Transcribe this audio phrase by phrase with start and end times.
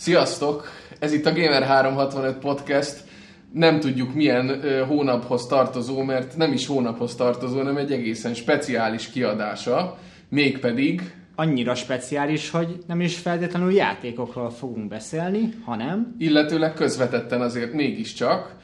[0.00, 0.68] Sziasztok!
[0.98, 3.04] Ez itt a Gamer365 podcast.
[3.52, 9.10] Nem tudjuk milyen ö, hónaphoz tartozó, mert nem is hónaphoz tartozó, hanem egy egészen speciális
[9.10, 9.98] kiadása.
[10.28, 16.14] Mégpedig annyira speciális, hogy nem is feltétlenül játékokról fogunk beszélni, hanem...
[16.18, 18.54] illetőleg közvetetten azért mégiscsak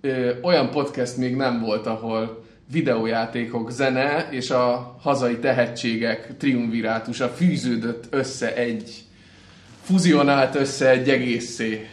[0.00, 8.04] ö, olyan podcast még nem volt, ahol videójátékok, zene és a hazai tehetségek triumvirátusa fűződött
[8.10, 9.05] össze egy,
[9.86, 11.88] fuzionált össze egy egészé.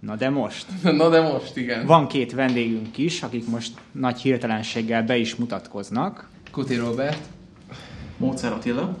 [0.00, 0.66] Na de most.
[1.00, 1.86] Na de most, igen.
[1.86, 6.28] Van két vendégünk is, akik most nagy hirtelenséggel be is mutatkoznak.
[6.50, 7.18] Kuti Robert.
[8.16, 8.96] Módszer Attila.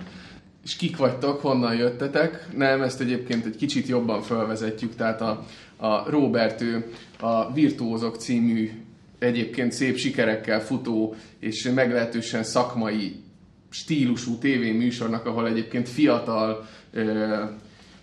[0.64, 2.48] És kik vagytok, honnan jöttetek?
[2.56, 5.44] Nem, ezt egyébként egy kicsit jobban felvezetjük, tehát a,
[5.76, 8.70] a Robert ő a Virtuózok című
[9.18, 13.22] egyébként szép sikerekkel futó és meglehetősen szakmai
[13.70, 17.42] stílusú tévéműsornak, ahol egyébként fiatal ö,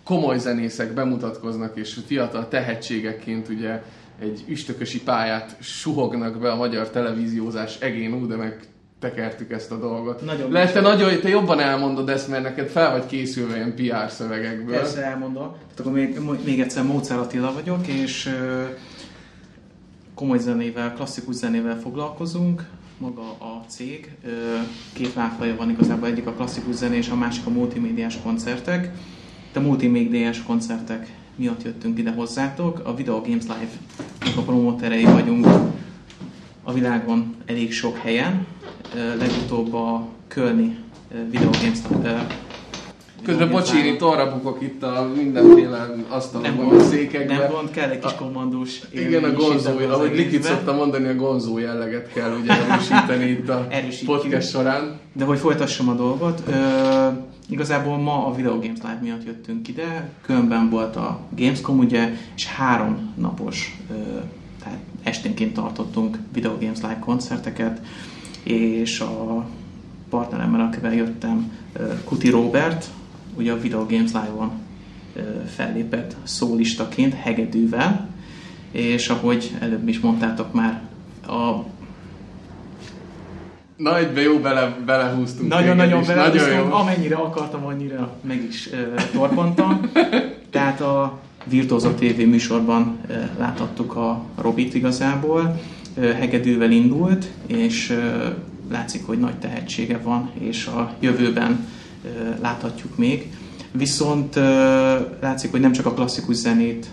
[0.04, 3.82] komoly zenészek bemutatkoznak, és fiatal tehetségekként ugye
[4.18, 8.60] egy üstökösi pályát suhognak be a magyar televíziózás egén, ú, de meg
[8.98, 10.24] tekertük ezt a dolgot.
[10.24, 14.10] Nagyon Lehet, te, nagyon, te jobban elmondod ezt, mert neked fel vagy készülve ilyen PR
[14.10, 14.76] szövegekből.
[14.76, 15.50] Persze elmondom.
[15.50, 18.30] Tehát akkor még, még egyszer Módszer Attila vagyok, és
[20.14, 22.64] komoly zenével, klasszikus zenével foglalkozunk.
[22.98, 24.10] Maga a cég.
[24.92, 28.90] Két lábfaja van igazából, egyik a klasszikus zené, és a másik a multimédiás koncertek.
[29.52, 32.80] De a multimédiás koncertek miatt jöttünk ide hozzátok.
[32.84, 35.46] A Video Games Live-nak a promóterei vagyunk
[36.62, 38.46] a világon elég sok helyen.
[39.18, 40.76] Legutóbb a Kölni
[41.30, 42.16] Video Games ö,
[43.24, 47.36] Közben bocsi, itt arra bukok itt a mindenféle asztalon, nem a gond, székekbe.
[47.36, 51.14] nem gond, kell egy kis kommandós Igen, a gonzó, itt ahogy Likit szokta mondani, a
[51.14, 54.08] gonzó jelleget kell ugye erősíteni itt a Erősítjük.
[54.10, 54.98] podcast során.
[55.12, 56.52] De hogy folytassam a dolgot, ö,
[57.52, 62.46] igazából ma a Video Games Live miatt jöttünk ide, Kölnben volt a Gamescom ugye, és
[62.46, 63.78] három napos,
[64.62, 67.80] tehát esténként tartottunk Video Games Live koncerteket,
[68.42, 69.46] és a
[70.10, 71.52] partneremmel, akivel jöttem,
[72.04, 72.86] Kuti Robert,
[73.36, 74.50] ugye a Video Games Live-on
[75.46, 78.08] fellépett szólistaként, hegedűvel,
[78.70, 80.82] és ahogy előbb is mondtátok már,
[81.26, 81.64] a
[83.82, 85.48] Na, egybe jó bele, belehúztunk.
[85.48, 86.72] Nagyon-nagyon is, Nagyon jó.
[86.72, 89.90] amennyire akartam, annyira meg is uh, torpantam.
[90.50, 95.60] Tehát a Virtuózok TV műsorban uh, láthattuk a Robit igazából.
[95.96, 97.96] Uh, hegedűvel indult, és uh,
[98.70, 101.66] látszik, hogy nagy tehetsége van, és a jövőben
[102.04, 102.10] uh,
[102.40, 103.30] láthatjuk még.
[103.72, 104.42] Viszont uh,
[105.20, 106.86] látszik, hogy nem csak a klasszikus zenét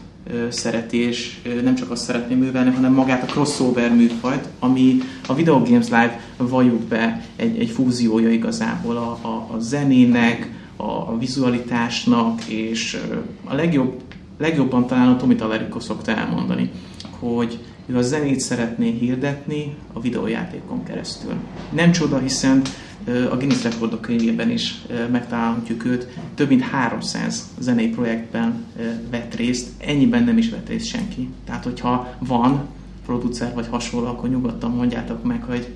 [0.50, 4.98] szereti, és ö, nem csak azt szeretné művelni, hanem magát a crossover műfajt, ami
[5.28, 10.84] a Video Games Live valljuk be egy, egy fúziója igazából a, a, a zenének, a,
[10.84, 12.98] a vizualitásnak, és
[13.44, 14.02] a legjobb,
[14.38, 16.72] legjobban talán a Tomi Talerico szokta elmondani,
[17.20, 21.34] hogy ő a zenét szeretné hirdetni a videójátékon keresztül.
[21.70, 22.62] Nem csoda, hiszen
[23.08, 26.08] a Guinness Rekordok könyvében is megtalálhatjuk őt.
[26.36, 28.66] Több mint 300 zenei projektben
[29.10, 31.30] vett részt, ennyiben nem is vett részt senki.
[31.46, 32.68] Tehát, hogyha van
[33.06, 35.76] producer vagy hasonló, akkor nyugodtan mondjátok meg, hogy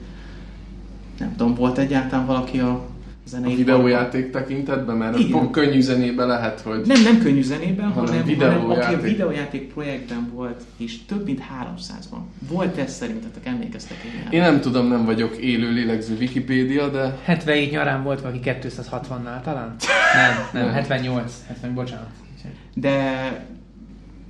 [1.20, 2.86] nem tudom, volt egyáltalán valaki a
[3.26, 5.32] zenei A videójáték tekintetben, mert Igen.
[5.32, 6.82] pont könnyű zenébe lehet, hogy...
[6.86, 8.84] nem, nem könnyű zenében, Hanem hanem, hanem videójáték.
[8.84, 12.20] aki a videójáték projektben volt, és több mint 300-ban.
[12.50, 14.32] Volt ez szerintetek, emlékeztek ilyen?
[14.32, 19.76] Én nem tudom, nem vagyok élő lélegző Wikipédia, de 77 nyarán volt valaki 260-nál talán?
[20.54, 21.34] Nem, nem, 78.
[21.48, 22.10] 70, bocsánat.
[22.74, 23.46] De,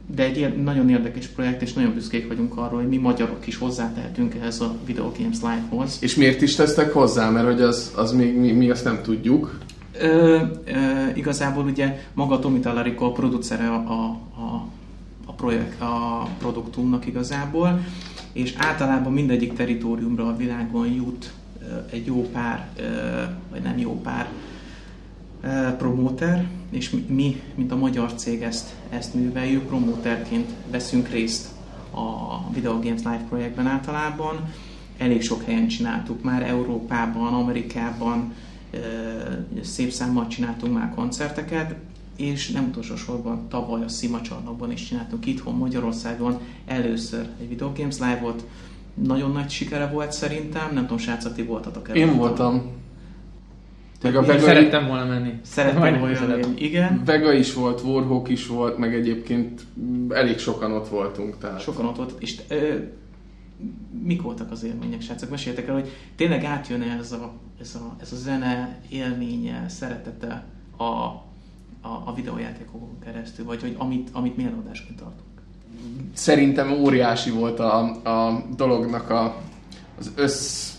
[0.08, 3.58] de egy ilyen nagyon érdekes projekt, és nagyon büszkék vagyunk arról, hogy mi magyarok is
[3.58, 5.98] hozzátehetünk ehhez a Video Games Live-hoz.
[6.02, 7.30] és miért is tesztek hozzá?
[7.30, 9.58] Mert hogy az, az még mi, mi azt nem tudjuk.
[10.00, 10.72] Ö, ö,
[11.14, 14.20] igazából ugye maga Tomi Tallarico a producere a, a,
[15.26, 17.86] a, projekt, a produktumnak igazából,
[18.34, 21.32] és általában mindegyik teritoriumra a világon jut
[21.90, 22.70] egy jó pár,
[23.52, 24.30] vagy nem jó pár
[25.78, 31.48] promóter, és mi- mi, mint a magyar cég ezt, ezt műveljük, promóterként veszünk részt
[31.92, 34.54] a Video Games Live projektben általában.
[34.98, 38.34] Elég sok helyen csináltuk már, Európában, Amerikában,
[39.62, 41.76] szép számmal csináltunk már koncerteket,
[42.16, 47.72] és nem utolsó sorban tavaly a Szima csarnokban is csináltunk itthon Magyarországon először egy Video
[47.78, 48.46] Games Live-ot.
[48.94, 51.96] Nagyon nagy sikere volt szerintem, nem tudom, srácok, ti voltatok el.
[51.96, 52.62] Én voltam.
[54.04, 55.34] Meg a Én Vega, szerettem volna menni.
[55.42, 56.62] Szerettem volna jönni.
[56.62, 59.62] Igen, Vega is volt, Warhawk is volt, meg egyébként
[60.10, 61.38] elég sokan ott voltunk.
[61.38, 61.62] Tehát.
[61.62, 62.14] sokan ott volt.
[62.20, 62.76] És ö,
[64.04, 65.30] mik voltak az élmények, srácok?
[65.30, 70.46] Meséltek el, hogy tényleg átjön ez a, ez a, ez a zene élménye, szeretete
[70.78, 71.22] a
[71.84, 75.30] a, a videójátékokon keresztül, vagy hogy amit, amit mi előadásként tartunk?
[76.14, 79.42] Szerintem óriási volt a, a dolognak a,
[80.00, 80.73] az össz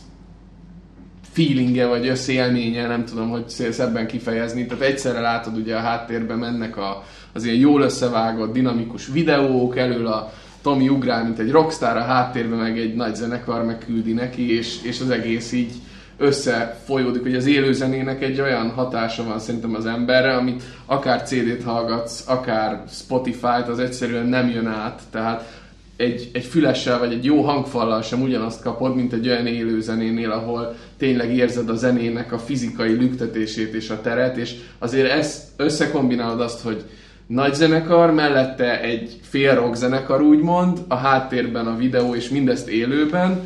[1.35, 4.67] feelingje, vagy összélménye, nem tudom, hogy szebben kifejezni.
[4.67, 10.07] Tehát egyszerre látod ugye a háttérben mennek a, az ilyen jól összevágott, dinamikus videók, elől
[10.07, 10.33] a
[10.63, 15.01] Tomi ugrál, mint egy rockstar, a háttérben meg egy nagy zenekar megküldi neki, és, és
[15.01, 15.73] az egész így
[16.19, 22.25] összefolyódik, hogy az élőzenének egy olyan hatása van szerintem az emberre, amit akár CD-t hallgatsz,
[22.29, 25.64] akár Spotify-t, az egyszerűen nem jön át, tehát
[25.97, 30.77] egy, egy fülessel vagy egy jó hangfallal sem ugyanazt kapod, mint egy olyan élőzenénél, ahol
[30.97, 36.61] tényleg érzed a zenének a fizikai lüktetését és a teret, és azért ezt összekombinálod azt,
[36.61, 36.85] hogy
[37.27, 43.41] nagy zenekar, mellette egy fél rock zenekar úgymond, a háttérben a videó és mindezt élőben,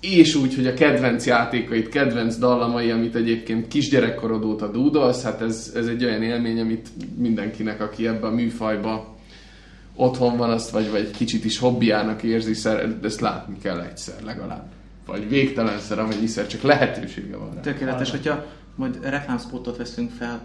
[0.00, 5.72] és úgy, hogy a kedvenc játékait, kedvenc dallamai, amit egyébként kisgyerekkorod óta dúdolsz, hát ez,
[5.74, 9.18] ez egy olyan élmény, amit mindenkinek, aki ebbe a műfajba
[9.94, 12.68] otthon van, azt vagy, vagy kicsit is hobbiának érzi,
[13.02, 14.64] ezt látni kell egyszer legalább.
[15.06, 17.60] Vagy végtelenszer, amennyiszer csak lehetősége van rá.
[17.60, 18.44] Tökéletes, hogyha
[18.74, 20.40] majd reklámspotot veszünk fel,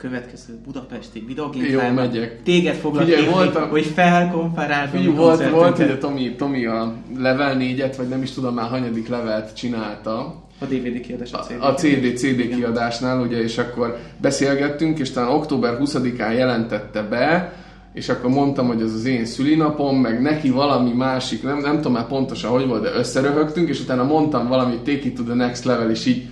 [0.00, 2.42] következő budapesti videogame Jó, megyek.
[2.42, 7.56] Téged foglak Figyelj, voltam, hogy felkonferáld Figyelj, volt, volt, hogy a Tomi, Tomi a level
[7.58, 10.44] 4-et, vagy nem is tudom már hanyadik levelt csinálta.
[10.58, 11.62] A DVD kiadás, a CD.
[11.62, 17.52] A CD, CD kiadásnál, ugye, és akkor beszélgettünk, és talán október 20-án jelentette be,
[17.92, 21.92] és akkor mondtam, hogy ez az én szülinapom, meg neki valami másik, nem, nem tudom
[21.92, 25.64] már pontosan, hogy volt, de összeröhögtünk, és utána mondtam valamit, take it to the next
[25.64, 26.26] level, és így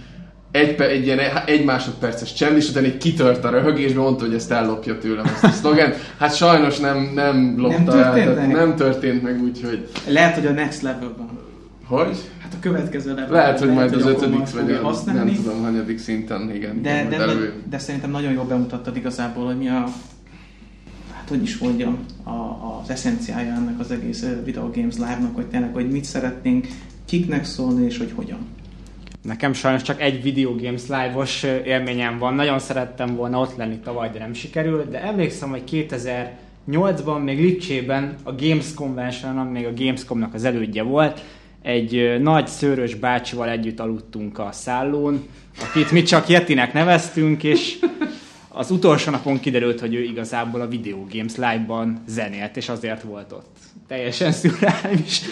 [0.50, 4.52] egy, egy, ilyen, egy másodperces csend, és utána egy kitört a röhögésbe, mondta, hogy ezt
[4.52, 5.92] ellopja tőlem ezt a szlogen.
[6.18, 8.50] Hát sajnos nem, nem lopta nem történt el, meg.
[8.50, 9.88] nem történt meg, úgyhogy...
[10.08, 11.38] Lehet, hogy a next level van.
[11.86, 12.16] Hogy?
[12.42, 13.30] Hát a következő level.
[13.30, 15.30] Lehet, hogy majd az ötödik, vagy a, használni.
[15.30, 16.82] nem tudom, hanyadik szinten, igen.
[16.82, 19.84] De, igen, de, de, de, szerintem nagyon jól bemutattad igazából, hogy mi a
[21.28, 22.30] hát hogy is mondjam, a,
[22.82, 26.66] az eszenciája ennek az egész Video Games Live-nak, hogy tényleg, hogy mit szeretnénk
[27.04, 28.38] kiknek szólni, és hogy hogyan.
[29.22, 32.34] Nekem sajnos csak egy Video Games Live-os élményem van.
[32.34, 34.90] Nagyon szerettem volna ott lenni tavaly, de nem sikerült.
[34.90, 35.62] De emlékszem, hogy
[36.70, 41.24] 2008-ban, még Lipcsében, a Games Convention, ami még a Gamescomnak az elődje volt,
[41.62, 45.26] egy nagy szőrös bácsival együtt aludtunk a szállón,
[45.60, 47.78] akit mi csak Yetinek neveztünk, és
[48.58, 53.32] az utolsó napon kiderült, hogy ő igazából a Video Games Live-ban zenélt, és azért volt
[53.32, 53.56] ott.
[53.86, 55.22] Teljesen szürreális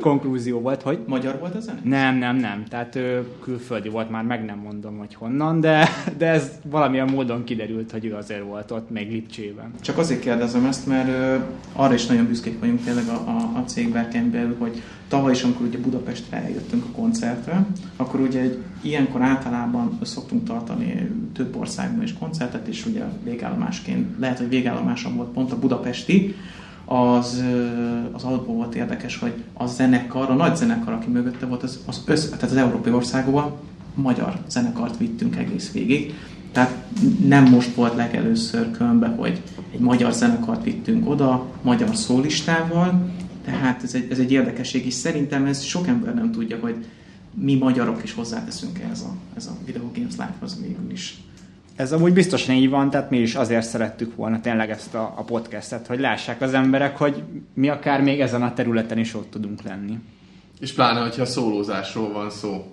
[0.00, 0.98] konklúzió volt, hogy...
[1.06, 1.80] Magyar volt a zene?
[1.82, 2.64] Nem, nem, nem.
[2.68, 5.88] Tehát ő külföldi volt, már meg nem mondom, hogy honnan, de,
[6.18, 9.70] de ez valamilyen módon kiderült, hogy ő azért volt ott, még Lipcsében.
[9.80, 11.36] Csak azért kérdezem ezt, mert ö,
[11.72, 13.64] arra is nagyon büszkék vagyunk tényleg a, a, a
[14.30, 17.66] belül, hogy tavaly is, amikor ugye Budapestre eljöttünk a koncertre,
[17.96, 24.38] akkor ugye egy ilyenkor általában szoktunk tartani több országban is koncertet, és ugye végállomásként, lehet,
[24.38, 26.34] hogy végállomáson volt pont a budapesti,
[26.84, 27.44] az,
[28.12, 32.02] az alapból volt érdekes, hogy a zenekar, a nagy zenekar, aki mögötte volt, az, az,
[32.06, 33.52] össz, tehát az európai országokban
[33.94, 36.14] magyar zenekart vittünk egész végig.
[36.52, 36.74] Tehát
[37.26, 39.42] nem most volt legelőször Kölnbe, hogy
[39.72, 43.10] egy magyar zenekart vittünk oda, magyar szólistával,
[43.44, 46.84] tehát ez egy, ez egy érdekesség, és szerintem ez sok ember nem tudja, hogy
[47.40, 51.16] mi magyarok is hozzáteszünk ehhez a, ez a Video Games Live-hoz végül is.
[51.76, 55.22] Ez amúgy biztosan így van, tehát mi is azért szerettük volna tényleg ezt a, a
[55.22, 57.22] podcastet, hogy lássák az emberek, hogy
[57.54, 59.98] mi akár még ezen a területen is ott tudunk lenni.
[60.60, 62.64] És pláne, hogyha szólózásról van szó.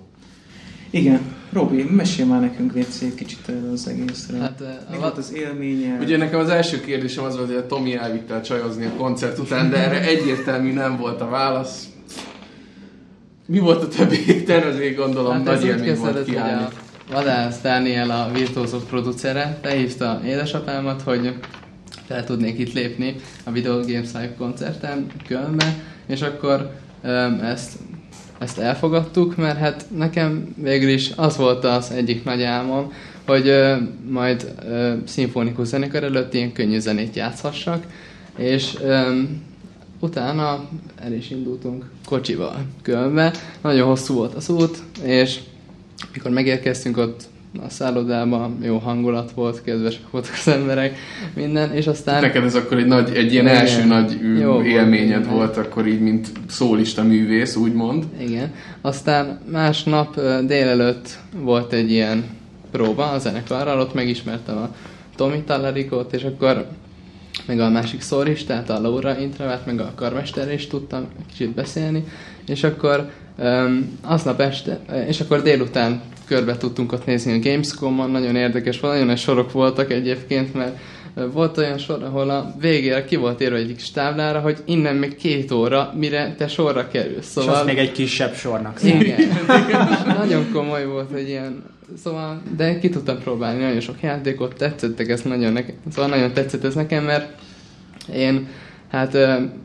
[0.90, 1.20] Igen.
[1.52, 4.40] Robi, mesélj már nekünk egy szép kicsit az egészről.
[4.40, 5.98] Hát, Mi volt az élménye?
[6.00, 9.70] Ugye nekem az első kérdésem az volt, hogy a Tomi elvitte csajozni a koncert után,
[9.70, 11.88] de erre egyértelmű nem volt a válasz.
[13.46, 16.66] Mi volt a többi tervezés, gondolom, hát nagy élmény volt kiállni.
[17.12, 21.34] Vadász Dániel a Virtuózok producere behívta édesapámat, hogy
[22.06, 25.76] fel tudnék itt lépni a Video Games Live koncerten Kölnbe,
[26.08, 26.72] és akkor
[27.04, 27.72] um, ezt,
[28.40, 32.92] ezt elfogadtuk, mert hát nekem végül is az volt az egyik nagy álmom,
[33.26, 33.78] hogy uh,
[34.10, 37.84] majd uh, szimfonikus zenekar előtt ilyen könnyű zenét játszhassak,
[38.38, 39.42] és um,
[40.04, 43.34] utána el is indultunk kocsival Kölnbe.
[43.62, 45.40] Nagyon hosszú volt az út, és
[46.14, 47.24] mikor megérkeztünk ott
[47.66, 50.96] a szállodában, jó hangulat volt, kedvesek voltak az emberek,
[51.36, 52.22] minden, és aztán...
[52.22, 55.88] Neked ez akkor egy, nagy, egy ilyen igen, első nagy jó élményed volt, volt akkor
[55.88, 58.04] így, mint szólista művész, úgymond.
[58.20, 58.54] Igen.
[58.82, 62.24] Aztán másnap délelőtt volt egy ilyen
[62.72, 64.76] próba a zenekarral, ott megismertem a
[65.16, 66.68] Tomi Talarikot, és akkor
[67.46, 72.04] meg a másik szólistát, a Laura Intravát, meg a karmester is tudtam kicsit beszélni,
[72.48, 78.36] és akkor um, aznap este, és akkor délután körbe tudtunk ott nézni a Gamescom-on, nagyon
[78.36, 80.78] érdekes, nagyon nagy sorok voltak egyébként, mert
[81.34, 85.52] volt olyan sor, ahol a végére ki volt írva egyik táblára, hogy innen még két
[85.52, 87.32] óra, mire te sorra kerülsz.
[87.32, 87.54] Szóval...
[87.54, 89.22] És az még egy kisebb sornak Igen.
[90.20, 91.64] nagyon komoly volt, hogy ilyen
[92.04, 96.64] Szóval, de ki tudtam próbálni nagyon sok játékot, tetszettek ez nagyon nekem, szóval nagyon tetszett
[96.64, 97.42] ez nekem, mert
[98.14, 98.48] én
[98.94, 99.18] Hát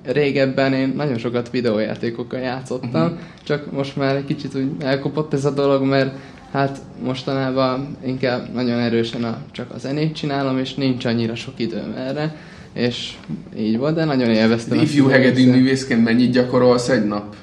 [0.04, 3.18] régebben én nagyon sokat videójátékokkal játszottam, uh-huh.
[3.44, 6.14] csak most már egy kicsit úgy elkopott ez a dolog, mert
[6.52, 11.94] hát mostanában inkább nagyon erősen a, csak a zenét csinálom, és nincs annyira sok időm
[11.96, 12.36] erre,
[12.72, 13.12] és
[13.58, 14.76] így volt, de nagyon élveztem.
[14.76, 17.36] De ifjú hegedű művészként mennyit gyakorolsz egy nap?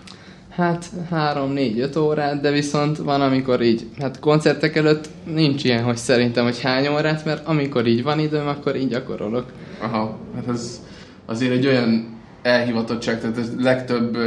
[0.56, 6.44] Hát 3-4-5 órát, de viszont van, amikor így, hát koncertek előtt nincs ilyen, hogy szerintem,
[6.44, 9.46] hogy hány órát, mert amikor így van időm, akkor így gyakorolok.
[9.82, 10.82] Aha, hát ez
[11.26, 14.18] azért egy olyan elhivatottság, tehát ez legtöbb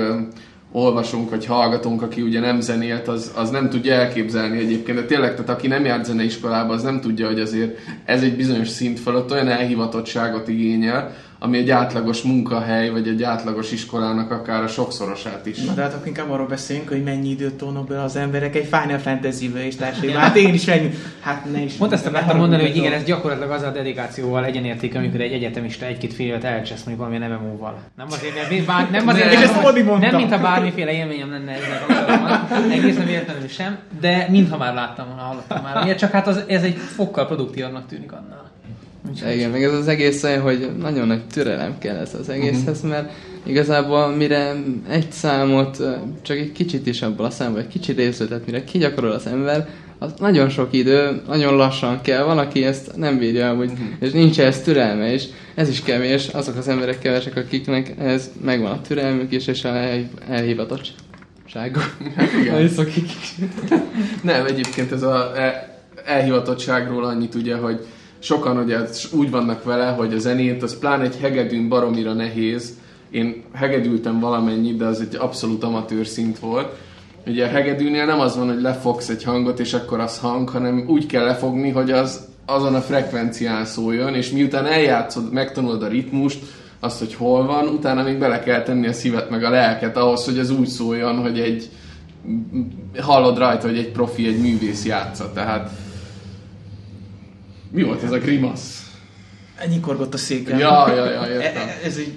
[0.72, 4.98] olvasunk vagy hallgatunk, aki ugye nem zenélt, az, az nem tudja elképzelni egyébként.
[4.98, 8.68] De tényleg, tehát aki nem járt zeneiskolába, az nem tudja, hogy azért ez egy bizonyos
[8.68, 14.68] szint fölött olyan elhivatottságot igényel, ami egy átlagos munkahely, vagy egy átlagos iskolának akár a
[14.68, 15.64] sokszorosát is.
[15.64, 18.64] Na, de hát akkor inkább arról beszélünk, hogy mennyi időt tolnak be az emberek egy
[18.64, 20.12] Final Fantasy-be és társadalmi.
[20.12, 20.90] Hát én is ennyi.
[21.20, 21.72] Hát ne is.
[21.72, 25.86] Pont ezt akartam mondani, hogy igen, ez gyakorlatilag az a dedikációval egyenérték, amikor egy egyetemista
[25.86, 27.78] egy-két fél évet elcsesz mondjuk valamilyen MMO-val.
[27.96, 32.70] Nem azért, mert bár, nem azért, mert, nem, nem, mintha bármiféle élményem lenne ezzel kapcsolatban,
[32.70, 35.82] egészen véletlenül sem, de mintha már láttam volna, hallottam már.
[35.82, 35.98] Miért?
[35.98, 38.50] Csak hát az, ez egy fokkal produktívabbnak tűnik annál.
[39.10, 39.32] Úgyhogy...
[39.32, 42.90] Igen, meg ez az egész olyan, hogy nagyon nagy türelem kell ez az egészhez, uh-huh.
[42.90, 43.12] mert
[43.46, 44.54] igazából mire
[44.88, 45.82] egy számot,
[46.22, 50.12] csak egy kicsit is abból a számból, egy kicsit részletet, mire kigyakorol az ember, az
[50.18, 53.86] nagyon sok idő, nagyon lassan kell, valaki ezt nem bírja, hogy, uh-huh.
[54.00, 55.24] és nincs ez türelme, és
[55.54, 59.74] ez is kevés, azok az emberek kevesek, akiknek ez megvan a türelmük is, és a
[60.28, 61.96] elhivatottságuk.
[62.16, 62.70] Hát igen.
[64.22, 65.32] nem, egyébként ez a
[66.04, 67.86] elhivatottságról annyit ugye, hogy
[68.18, 68.78] sokan ugye
[69.12, 72.78] úgy vannak vele, hogy a zenét, az pláne egy hegedűn baromira nehéz.
[73.10, 76.76] Én hegedültem valamennyit, de az egy abszolút amatőr szint volt.
[77.26, 80.84] Ugye a hegedűnél nem az van, hogy lefogsz egy hangot, és akkor az hang, hanem
[80.86, 86.38] úgy kell lefogni, hogy az azon a frekvencián szóljon, és miután eljátszod, megtanulod a ritmust,
[86.80, 90.24] azt, hogy hol van, utána még bele kell tenni a szívet meg a lelket ahhoz,
[90.24, 91.68] hogy az úgy szóljon, hogy egy
[92.98, 95.32] hallod rajta, hogy egy profi, egy művész játsza.
[95.32, 95.70] Tehát
[97.70, 98.92] mi volt ez a grimasz?
[99.68, 100.58] Nyikorgott a széken.
[100.58, 101.68] Ja, ja, ja, értem.
[101.68, 102.12] E, ez egy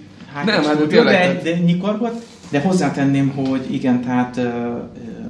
[0.46, 4.38] nem, hát de, de nyikorgott, de hozzátenném, hogy igen, tehát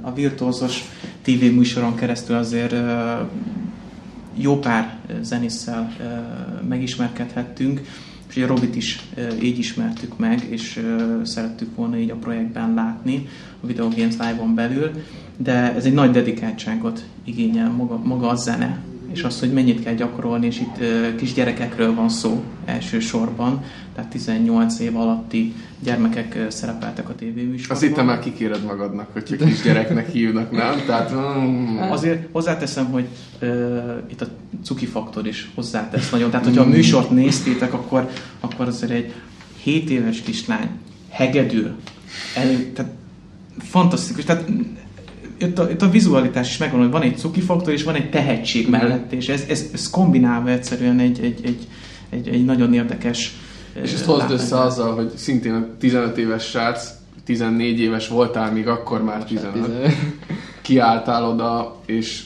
[0.02, 0.84] a virtuózos
[1.22, 2.76] tévéműsoron keresztül azért
[4.36, 5.96] jó pár zenésszel
[6.68, 7.82] megismerkedhettünk,
[8.30, 9.00] és ugye Robit is
[9.42, 10.86] így ismertük meg, és
[11.24, 13.28] szerettük volna így a projektben látni,
[13.64, 14.92] a Video Games Live-on belül,
[15.38, 18.80] de ez egy nagy dedikáltságot igényel maga, maga a zene,
[19.14, 20.84] és az, hogy mennyit kell gyakorolni, és itt
[21.16, 23.64] kisgyerekekről van szó elsősorban,
[23.96, 27.78] tehát 18 év alatti gyermekek szerepeltek a tévéműsorban.
[27.78, 30.82] Azt itt már kikéred magadnak, hogyha kisgyereknek hívnak, nem?
[30.86, 31.78] Tehát, mm.
[31.78, 33.08] Azért hozzáteszem, hogy
[33.42, 33.50] uh,
[34.10, 34.28] itt a
[34.64, 36.30] cuki faktor is hozzátesz nagyon.
[36.30, 39.14] Tehát, hogyha a műsort néztétek, akkor, akkor azért egy
[39.64, 40.70] 7 éves kislány
[41.10, 41.76] hegedül,
[42.36, 42.92] el, tehát
[43.60, 44.24] fantasztikus.
[44.24, 44.50] Tehát
[45.42, 48.10] itt a, itt a vizualitás is megvan, hogy van egy cuki faktor, és van egy
[48.10, 51.68] tehetség mellett, és ez, ez, ez kombinálva egyszerűen egy, egy, egy,
[52.10, 53.36] egy, egy nagyon érdekes
[53.82, 56.90] És ezt hozd össze azzal, hogy szintén a 15 éves srác,
[57.26, 59.94] 14 éves voltál, még akkor már 15.
[60.62, 62.24] Kiálltál oda, és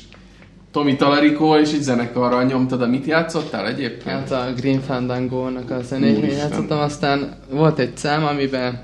[0.72, 4.30] Tomi Talarico és egy zenekarral nyomtad, de mit játszottál egyébként?
[4.30, 8.84] Hát a Green Fandango-nak a zenéjén játszottam, aztán volt egy szám, amiben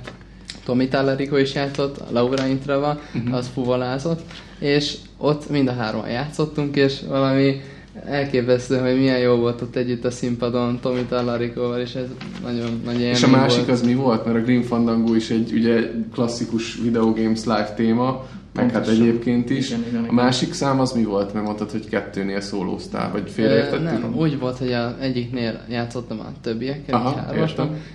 [0.65, 3.35] Tomi Tallarico is játszott, Laura Intrava, uh-huh.
[3.35, 4.21] az fuvolázott,
[4.59, 7.61] és ott mind a hárman játszottunk, és valami
[8.05, 12.05] elképesztő, hogy milyen jó volt ott együtt a színpadon Tomi Tallarikóval, és ez
[12.43, 13.79] nagyon nagy És a másik volt.
[13.79, 14.25] az mi volt?
[14.25, 19.49] Mert a Green Fandango is egy ugye klasszikus Video Games live téma, meg hát egyébként
[19.49, 19.69] is.
[19.69, 20.09] Igen, igen, igen.
[20.09, 21.33] A másik szám az mi volt?
[21.33, 24.01] Mert mondtad, hogy kettőnél szólóztál, vagy félreértettük?
[24.01, 27.45] Nem, úgy volt, hogy a egyiknél játszottam a többiekkel, Aha,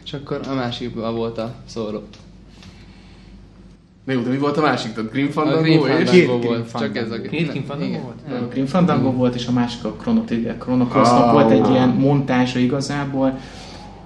[0.04, 2.02] és akkor a másikban volt a szóló.
[4.06, 4.92] Na jó, de mi volt a másik?
[4.92, 6.26] Tehát Grim Fandango, a Grim Fandango és...
[6.26, 8.42] volt, Grim csak ez a Két Grim Fandango volt?
[8.42, 10.58] A Grim Fandango volt, és a másik a Chrono Trigger.
[10.58, 11.32] Chrono Crossnak oh.
[11.32, 13.38] volt egy ilyen montázsa igazából,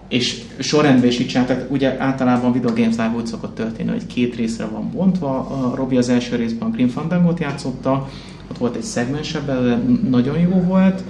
[0.08, 1.70] és sorrendben is így csináltak.
[1.70, 5.38] Ugye általában a Video Games Live úgy szokott történni, hogy két részre van bontva.
[5.38, 8.08] A Robi az első részben a Grim Fandango-t játszotta,
[8.50, 9.78] ott volt egy szegmensebb,
[10.10, 11.02] nagyon jó volt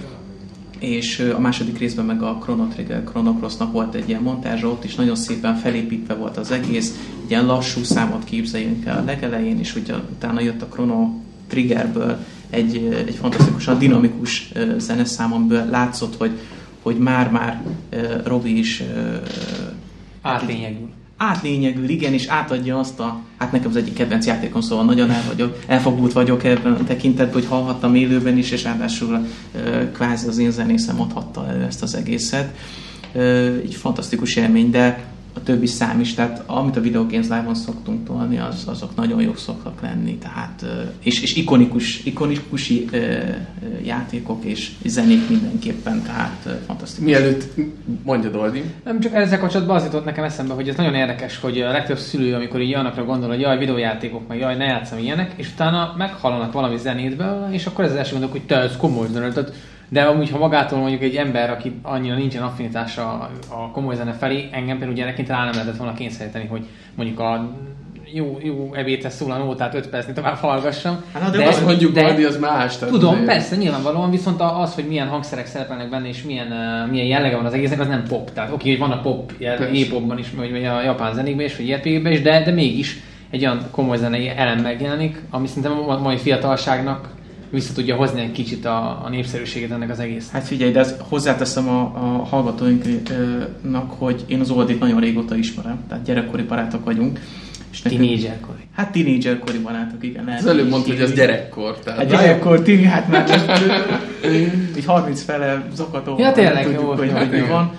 [0.80, 4.84] és a második részben meg a Chrono Trigger Chrono Crossnak volt egy ilyen montázsa, ott
[4.84, 9.76] is nagyon szépen felépítve volt az egész, ilyen lassú számot képzeljünk el a legelején, és
[9.76, 11.08] ugye utána jött a Chrono
[11.46, 12.18] Triggerből
[12.50, 16.38] egy, egy fantasztikusan dinamikus zeneszám, amiből látszott, hogy,
[16.82, 17.62] hogy már-már
[18.25, 18.82] Robi is
[20.22, 20.89] Átlényegül.
[21.23, 25.23] Átlényegül, igen, és átadja azt a, hát nekem az egyik kedvenc játékom, szóval nagyon el
[25.29, 29.27] vagyok, elfogult vagyok ebben a tekintetben, hogy hallhattam élőben is, és ráadásul
[29.93, 32.57] kvázi az én zenészem adhatta elő ezt az egészet.
[33.12, 37.54] Ö, Így fantasztikus élmény, de a többi szám is, tehát amit a Video Games Live-on
[37.54, 40.64] szoktunk tolni, az, azok nagyon jók szoktak lenni, tehát,
[41.02, 42.02] és, és ikonikus,
[42.90, 43.18] ö,
[43.84, 47.10] játékok és zenék mindenképpen, tehát fantasztikus.
[47.10, 47.54] Mielőtt
[48.02, 51.60] mondja Doldi, Nem csak ezzel kapcsolatban az jutott nekem eszembe, hogy ez nagyon érdekes, hogy
[51.60, 55.32] a legtöbb szülő, amikor így olyanokra gondol, hogy jaj, videójátékok, meg jaj, ne játszom ilyenek,
[55.37, 58.76] és utána meghallanak valami zenét belőle, és akkor ez az első gondolok, hogy te, ez
[58.76, 59.32] komoly zene.
[59.32, 59.52] Tehát,
[59.92, 64.49] de amúgy, ha magától mondjuk egy ember, aki annyira nincsen affinitása a, komoly zene felé,
[64.52, 67.50] engem például gyerekként rá nem lehetett volna kényszeríteni, hogy mondjuk a
[68.12, 71.02] jó, jó ebédhez a nótát 5 percig tovább hallgassam.
[71.12, 72.78] Hát, de de azt mondjuk de- Doldi, az más.
[72.78, 76.90] Tehát Tudom, azért- persze, nyilvánvalóan, viszont az, hogy milyen hangszerek szerepelnek benne, és milyen, uh,
[76.90, 78.32] milyen jellege van az egésznek, az nem pop.
[78.32, 79.70] Tehát oké, hogy van a pop, Persze.
[79.73, 83.40] J-popban is, vagy vagy a japán zenékben is, vagy JRPG-ben is, de, de mégis egy
[83.44, 87.09] olyan komoly zenei elem megjelenik, ami szerintem a mai fiatalságnak
[87.50, 90.30] vissza tudja hozni egy kicsit a, a népszerűségét ennek az egész.
[90.30, 95.78] Hát figyelj, de ezt hozzáteszem a, a hallgatóinknak, hogy én az Oldit nagyon régóta ismerem,
[95.88, 97.21] tehát gyerekkori barátok vagyunk.
[97.73, 98.59] És nekünk- Tínédzserkori.
[98.76, 100.28] Hát tínédzserkori barátok, igen.
[100.28, 101.78] Az előbb mondta, hogy az gyerekkor.
[101.78, 103.66] Tehát Hát gyerekkor, tíni, hát már most,
[104.76, 106.19] így 30 fele zakató.
[106.19, 107.73] Ja, tényleg, tudjuk, jó, hogy, jó, hogy van.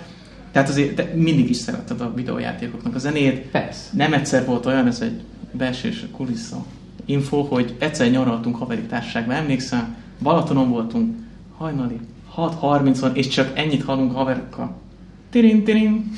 [0.52, 3.36] Tehát azért te mindig is szeretted a videójátékoknak a zenét.
[3.36, 3.82] Persze.
[3.92, 5.20] Nem egyszer volt olyan, ez egy
[5.52, 6.64] belsős kulissza
[7.04, 11.14] info, hogy egyszer nyaraltunk haveri társaságban, emlékszem, Balatonon voltunk,
[11.56, 12.00] hajnali,
[12.36, 14.80] 6.30-on, és csak ennyit hallunk haverokkal.
[15.30, 16.12] Tirin, tirin.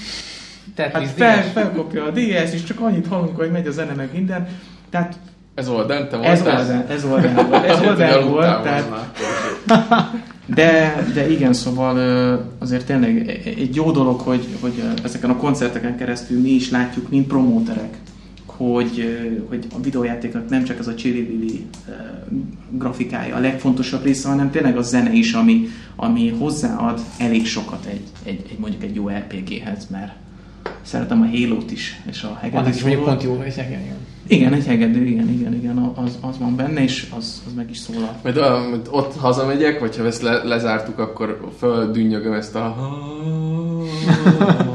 [0.76, 4.08] Hát Tetris fel, felkopja a DS, és csak annyit hallunk, hogy megy a zene, meg
[4.12, 4.48] minden.
[4.90, 5.18] Tehát
[5.54, 6.86] ez Olden, te ez voltál?
[6.88, 7.24] ez volt,
[7.64, 9.10] ez Aludtál volt, volna tehát már
[9.66, 10.20] akkor.
[10.46, 11.96] de, de igen, szóval
[12.58, 17.26] azért tényleg egy jó dolog, hogy, hogy ezeken a koncerteken keresztül mi is látjuk, mint
[17.26, 17.98] promóterek,
[18.56, 19.18] hogy,
[19.48, 21.66] hogy a videójátéknak nem csak ez a csiribili
[22.70, 28.02] grafikája a legfontosabb része, hanem tényleg a zene is, ami, ami hozzáad elég sokat egy,
[28.22, 30.12] egy, egy mondjuk egy jó RPG-hez, mert
[30.82, 33.96] szeretem a Halo-t is, és a Annak is hegedűs mondjuk pont jó, és igen, igen.
[34.26, 37.78] Igen, egy hegedű, igen, igen, igen, az, az van benne, és az, az meg is
[37.78, 38.16] szólal.
[38.22, 38.36] Majd
[38.68, 42.76] majd ott hazamegyek, vagy ha ezt le, lezártuk, akkor földünnyögöm ezt a...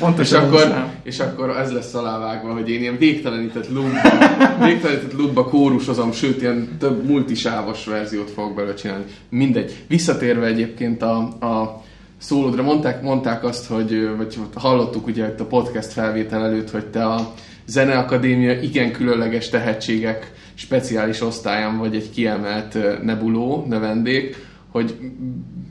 [0.00, 4.00] és Pontosan akkor, és akkor ez lesz alávágva, hogy én ilyen végtelenített lubba,
[4.66, 9.04] végtelenített lubba kórusozom, sőt, ilyen több multisávos verziót fogok belőle csinálni.
[9.28, 9.84] Mindegy.
[9.88, 11.82] Visszatérve egyébként a, a
[12.18, 17.04] szólódra, mondták, mondták azt, hogy, vagy hallottuk ugye itt a podcast felvétel előtt, hogy te
[17.04, 17.34] a
[17.66, 24.36] Zeneakadémia igen különleges tehetségek speciális osztályán vagy egy kiemelt ö, nebuló, növendék,
[24.70, 24.94] hogy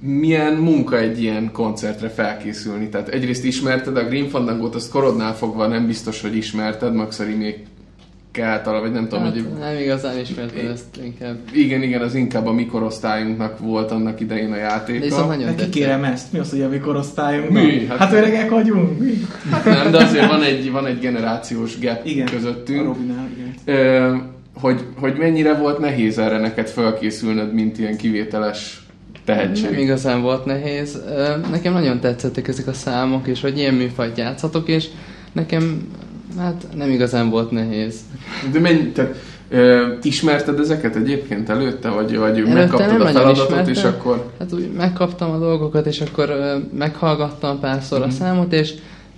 [0.01, 2.89] milyen munka egy ilyen koncertre felkészülni.
[2.89, 7.55] Tehát egyrészt ismerted a Green Fandangot, azt korodnál fogva nem biztos, hogy ismerted, Maxari még
[8.31, 11.35] kell talán, vagy nem tudom, Hát, hogy nem igazán ismerted ezt inkább.
[11.53, 15.03] igen, igen, az inkább a mikorosztályunknak volt annak idején a De játéka.
[15.03, 17.49] viszont nagyon kikérem ezt, mi az, hogy a mi korosztályunk?
[17.49, 17.85] Mi?
[17.85, 19.11] Hát, Hát- hát öregek vagyunk, mi?
[19.65, 22.85] Nem, de azért van egy, van egy generációs gap Igen, a közöttünk.
[22.85, 23.77] Robinál, igen.
[23.77, 24.15] Ö,
[24.59, 28.83] hogy, hogy mennyire volt nehéz erre neked felkészülned, mint ilyen kivételes
[29.35, 29.69] tehetség?
[29.69, 31.01] Nem igazán volt nehéz.
[31.51, 34.85] Nekem nagyon tetszettek ezek a számok, és hogy ilyen műfajt játszhatok, és
[35.31, 35.87] nekem
[36.37, 37.95] hát nem igazán volt nehéz.
[38.51, 39.15] De mennyi, tehát,
[39.49, 43.73] ö, ismerted ezeket egyébként előtte, vagy, vagy Előtte megkaptad a feladatot, ismertem.
[43.73, 44.31] és akkor...
[44.39, 48.07] Hát úgy megkaptam a dolgokat, és akkor ö, meghallgattam párszor Mhm.
[48.07, 48.73] a számot, és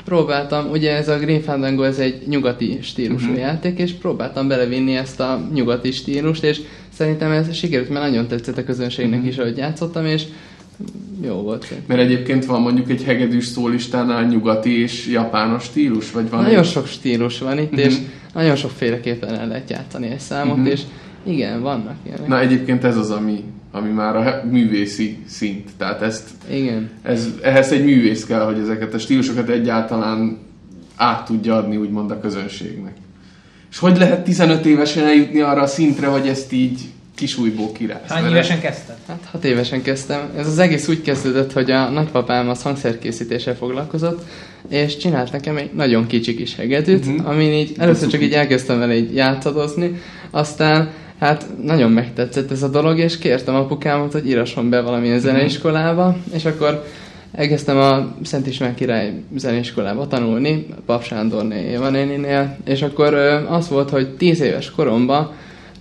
[0.05, 3.39] próbáltam, ugye ez a Green Fandango, ez egy nyugati stílusú Mhm.
[3.39, 6.61] játék, és próbáltam belevinni ezt a nyugati stílust, és
[7.01, 9.27] szerintem ez sikerült, mert nagyon tetszett a közönségnek Mhm.
[9.27, 10.23] is, ahogy játszottam, és
[11.23, 11.73] jó volt.
[11.85, 16.65] Mert egyébként van mondjuk egy hegedűs szólistánál nyugati és japános stílus, vagy van Nagyon egy...
[16.65, 17.79] sok stílus van itt, Mhm.
[17.79, 17.95] és
[18.33, 20.65] nagyon sokféleképpen el lehet játszani egy számot, Mhm.
[20.65, 20.81] és
[21.23, 22.27] igen, vannak ilyenek.
[22.27, 25.69] Na egyébként ez az, ami, ami már a művészi szint.
[25.77, 26.89] Tehát ezt, Igen.
[27.01, 30.37] ez, ehhez egy művész kell, hogy ezeket a stílusokat egyáltalán
[30.95, 32.93] át tudja adni, úgymond a közönségnek.
[33.71, 36.79] És hogy lehet 15 évesen eljutni arra a szintre, hogy ezt így
[37.15, 38.07] kisújból kirász?
[38.07, 38.95] Hány évesen kezdted?
[39.07, 40.29] Hát hat évesen kezdtem.
[40.37, 44.23] Ez az egész úgy kezdődött, hogy a nagypapám az hangszerkészítéssel foglalkozott,
[44.69, 47.27] és csinált nekem egy nagyon kicsi kis hegedűt, uh-huh.
[47.27, 52.69] amin így először csak így elkezdtem vele így játszadozni, aztán hát nagyon megtetszett ez a
[52.69, 56.83] dolog, és kértem apukámat, hogy írasson be valamilyen zeneiskolába, és akkor
[57.31, 63.13] elkezdtem a Szent István király zeneiskolába tanulni, Pap Sándorné Éva néninél, és akkor
[63.49, 65.31] az volt, hogy 10 éves koromban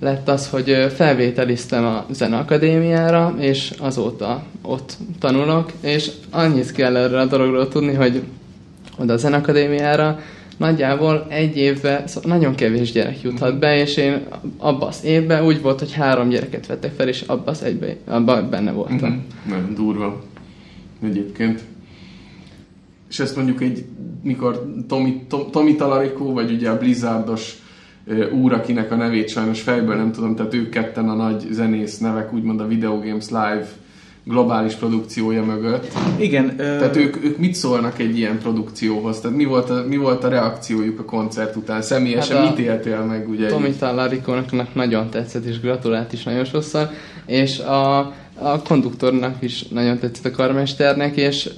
[0.01, 7.27] lett az, hogy felvételiztem a Zeneakadémiára, és azóta ott tanulok, és annyit kell erről a
[7.27, 8.23] dologról tudni, hogy
[8.99, 10.19] oda a Zeneakadémiára
[10.57, 14.27] nagyjából egy évben szóval nagyon kevés gyerek juthat be, és én
[14.59, 18.51] abban az évben úgy volt, hogy három gyereket vettek fel, és abban az egyben abban
[18.51, 19.11] benne voltam.
[19.11, 19.55] Mhm.
[19.55, 20.23] Nagyon durva.
[21.03, 21.63] Egyébként.
[23.09, 23.85] És ezt mondjuk egy,
[24.23, 27.63] mikor Tomi, Tom, Tomi Talarikó, vagy ugye a Blizzardos
[28.33, 32.33] úr, akinek a nevét sajnos fejből nem tudom, tehát ők ketten a nagy zenész nevek,
[32.33, 33.69] úgymond a Video Games Live
[34.25, 35.87] globális produkciója mögött.
[36.19, 39.21] Igen, ö, Tehát ők, ők mit szólnak egy ilyen produkcióhoz?
[39.21, 41.83] Tehát mi volt a, mi volt a reakciójuk a koncert után?
[41.83, 43.29] Személyesen Hát a- mit éltél meg?
[43.29, 43.71] Ugye Tomi?
[43.71, 46.89] Tallarikónak nagyon tetszett, és gratulált is nagyon sokszor,
[47.27, 47.99] és a,
[48.35, 51.51] a konduktornak is nagyon tetszett a karmesternek, és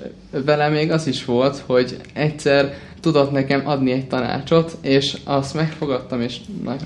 [0.44, 6.20] vele még az is volt, hogy egyszer tudott nekem adni egy tanácsot, és azt megfogadtam,
[6.20, 6.37] és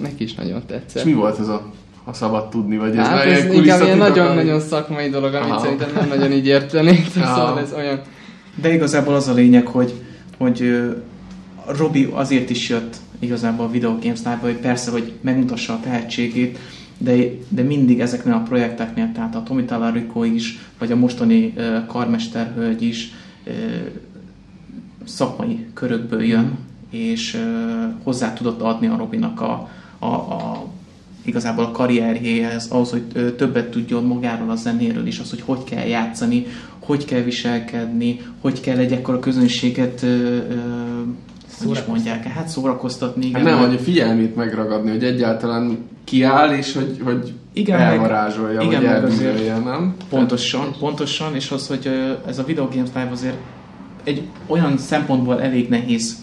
[0.03, 1.05] neki is nagyon És tetszett.
[1.05, 1.63] mi volt ez a,
[2.07, 2.77] ha szabad tudni?
[2.77, 5.61] Vagy ez Hát nagyon ez inkább ilyen nagyon-nagyon szakmai dolog, amit Aha.
[5.61, 8.01] szerintem nem nagyon így értenék, szóval ez olyan...
[8.61, 9.93] De igazából az a lényeg, hogy,
[10.39, 10.83] hogy
[11.79, 16.59] Robi azért is jött igazából a Video Games Live-ba, hogy persze, hogy megmutassa a tehetségét,
[16.99, 17.15] de,
[17.49, 22.83] de mindig ezeknél a projekteknél, tehát a Tomi Talarico is, vagy a mostani ö, karmesterhölgy
[22.83, 23.13] is
[23.45, 23.51] ö,
[25.05, 26.59] szakmai körökből jön,
[26.91, 30.67] és ö, hozzá tudott adni a Robinak a, a, a
[31.27, 35.87] igazából a karrierjéhez, ahhoz, hogy többet tudjon magáról a zenéről is, az, hogy hogy kell
[35.87, 36.47] játszani,
[36.79, 40.39] hogy kell viselkedni, hogy kell egy ekkora közönséget ö,
[41.65, 43.33] hogy is mondják, hát szórakoztatni.
[43.33, 43.55] Hát igen.
[43.55, 48.91] nem, hogy a figyelmét megragadni, hogy egyáltalán kiáll, és hogy, hogy Igen, elvarázsolja, igen, vagy
[48.91, 49.95] elbűvölje, nem?
[50.09, 51.91] Pontosan, pontosan, és az, hogy
[52.27, 53.37] ez a Video Games Live azért
[54.05, 56.17] egy olyan szempontból elég nehéz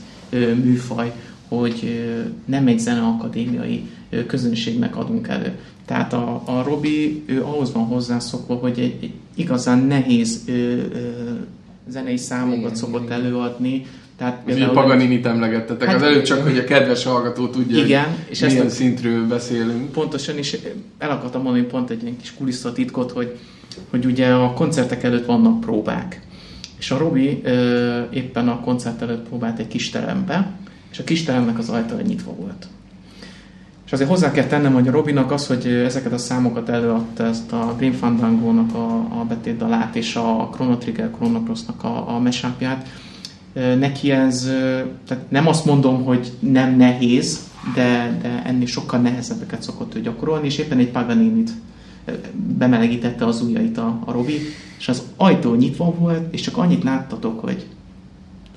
[0.64, 1.12] műfaj,
[1.48, 2.06] hogy
[2.46, 3.84] nem egy zeneakadémiai
[4.28, 5.52] közönségnek adunk elő.
[5.86, 10.80] Tehát a, a Robi ő ahhoz van hozzászokva, hogy egy, egy igazán nehéz ö, ö,
[11.90, 13.20] zenei számokat Igen, szokott igen.
[13.22, 13.86] előadni.
[14.18, 18.04] Tehát Ugye például- Paganinit emlegettetek, Hát- az előbb csak, hogy a kedves hallgató tudja, Igen,
[18.04, 19.92] hogy és ezt milyen a- szintről beszélünk.
[19.92, 20.58] Pontosan, és
[20.98, 23.38] el akartam mondani pont egy ilyen kis kulisszatitkot, hogy,
[23.90, 26.22] hogy ugye a koncertek előtt vannak próbák.
[26.80, 30.52] És a Robi ö, éppen a koncert előtt próbált egy kis terembe,
[30.92, 32.68] és a kis teremnek az ajtaja nyitva volt.
[33.86, 37.52] És azért hozzá kell tennem, hogy a Robinak az, hogy ezeket a számokat előadta, ezt
[37.52, 41.44] a Green Fandango-nak a, a betétdalát és a Chrono Trigger Chrono
[41.82, 42.88] a, a mesapját,
[43.54, 44.44] neki ez,
[45.08, 50.46] tehát nem azt mondom, hogy nem nehéz, de, de ennél sokkal nehezebbeket szokott ő gyakorolni,
[50.46, 51.52] és éppen egy Paganinit
[52.58, 54.40] bemelegítette az ujjait a, a Robi,
[54.78, 57.66] és az ajtó nyitva volt, és csak annyit láttatok, hogy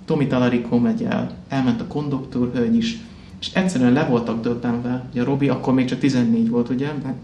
[0.05, 2.99] Tomi Talarico megy el, elment a konduktor hölgy is,
[3.41, 7.15] és egyszerűen le voltak döbbenve, a Robi akkor még csak 14 volt, ugye, de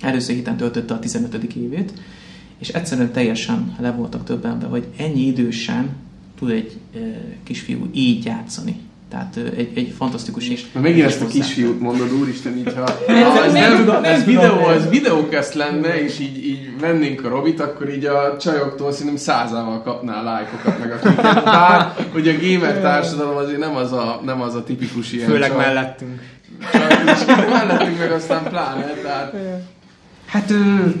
[0.00, 1.44] előző héten töltötte a 15.
[1.44, 1.92] évét,
[2.58, 5.88] és egyszerűen teljesen le voltak döbbenve, hogy ennyi idősen
[6.38, 6.98] tud egy e,
[7.42, 8.89] kisfiú így játszani.
[9.10, 10.64] Tehát egy, egy fantasztikus és...
[10.72, 14.68] Na megint ezt a kisfiút mondod, úristen, így ha, ha ez nem, tudom, ez videó,
[14.68, 19.82] ez videókeszt lenne, és így, így vennénk a Robit, akkor így a csajoktól szerintem százával
[19.82, 21.44] kapná a lájkokat meg a kliket.
[21.44, 25.48] Bár, hogy a gamer társadalom azért nem az a, nem az a tipikus ilyen Főleg
[25.50, 26.20] csaj- mellettünk.
[26.72, 29.34] csaj- de mellettünk meg aztán pláne, tehát
[30.30, 30.52] Hát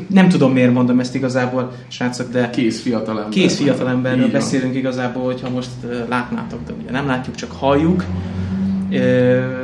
[0.08, 3.32] nem tudom miért mondom ezt igazából, srácok, de kész fiatalember.
[3.32, 5.70] kész fiatalemberről beszélünk igazából, hogyha most
[6.08, 8.04] látnátok, de ugye nem látjuk, csak halljuk.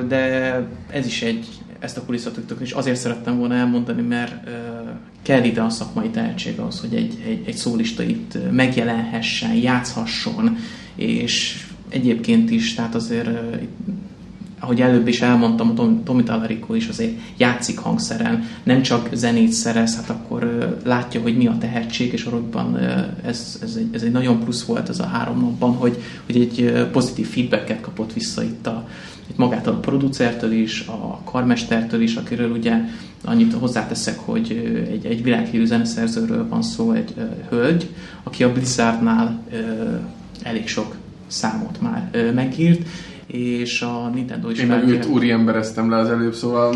[0.08, 0.52] De
[0.90, 1.46] ez is egy,
[1.78, 4.48] ezt a kulisszatoktok is azért szerettem volna elmondani, mert
[5.22, 10.56] kell ide a szakmai tehetség ahhoz, hogy egy, egy, egy szólista itt megjelenhessen, játszhasson,
[10.94, 13.28] és egyébként is, tehát azért
[14.60, 19.96] ahogy előbb is elmondtam, Tom- Tomi Talarico is azért játszik hangszeren, nem csak zenét szerez,
[19.96, 22.88] hát akkor ö, látja, hogy mi a tehetség, és ö,
[23.24, 26.86] ez, ez, egy, ez egy nagyon plusz volt ez a három napban, hogy, hogy egy
[26.92, 28.88] pozitív feedbacket kapott vissza itt, a,
[29.26, 32.74] itt magától a producertől is, a karmestertől is, akiről ugye
[33.24, 34.50] annyit hozzáteszek, hogy
[34.90, 37.88] egy, egy világhírű zeneszerzőről van szó, egy ö, hölgy,
[38.22, 39.56] aki a Blizzardnál ö,
[40.42, 42.88] elég sok számot már ö, megírt,
[43.36, 46.74] és a Nintendo is Én meg őt úriembereztem le az előbb, szóval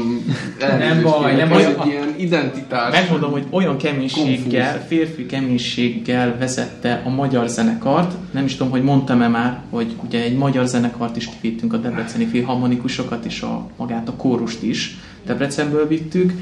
[0.58, 1.64] elnézést baj, nem baj.
[1.64, 2.92] egy ilyen identitás.
[2.92, 8.14] Megmondom, hogy olyan keménységgel, férfi keménységgel vezette a magyar zenekart.
[8.30, 12.26] Nem is tudom, hogy mondtam-e már, hogy ugye egy magyar zenekart is kivittünk, a debreceni
[12.26, 14.96] filharmonikusokat és a, magát a kórust is
[15.26, 16.32] Debrecenből vittük.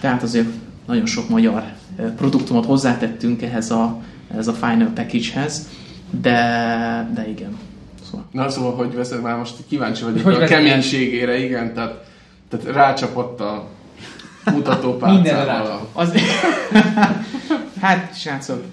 [0.00, 0.48] Tehát azért
[0.86, 1.64] nagyon sok magyar
[1.96, 5.68] eh, produktumot hozzátettünk ehhez a, ehhez a final package-hez,
[6.20, 7.58] de, de igen.
[8.10, 8.26] Szóval.
[8.30, 12.04] Na szóval, hogy veszed már most kíváncsi vagyok Hogy a keménységére, igen, tehát,
[12.50, 13.66] tehát rácsapott a
[14.52, 15.44] mutatópálcával.
[15.44, 16.12] Minden a- Az...
[17.80, 18.64] hát, srácok,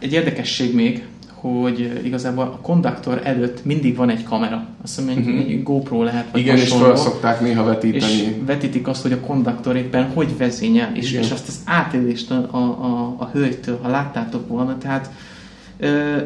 [0.00, 1.04] egy érdekesség még,
[1.34, 4.66] hogy igazából a konduktor előtt mindig van egy kamera.
[4.82, 5.38] Azt hiszem, egy, Mhm.
[5.38, 6.84] egy GoPro lehet, vagy Igen, és hasonló.
[6.84, 8.42] fel szokták néha és vetíteni.
[8.46, 11.22] vetítik azt, hogy a konduktor éppen hogy vezényel, és, Igen.
[11.22, 15.10] és azt az átélést a, a, a, a hölgytől, ha láttátok volna, tehát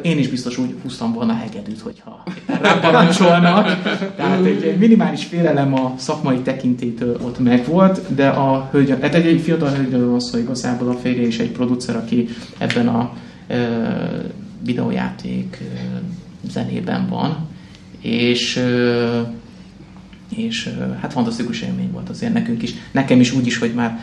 [0.01, 3.81] én is biztos úgy húztam volna hegedűt, hogyha éppen ráparancsolnak.
[4.15, 9.41] Tehát egy, minimális félelem a szakmai tekintétől ott megvolt, de a hölgy, hát egy, egy
[9.41, 13.13] fiatal hölgyről van szó igazából, a férje is egy producer, aki ebben a
[13.47, 13.55] ö,
[14.63, 15.97] videójáték ö,
[16.49, 17.47] zenében van,
[18.01, 19.21] és ö,
[20.35, 20.69] és
[21.01, 22.73] hát fantasztikus élmény volt azért nekünk is.
[22.91, 23.99] Nekem is úgy is, hogy már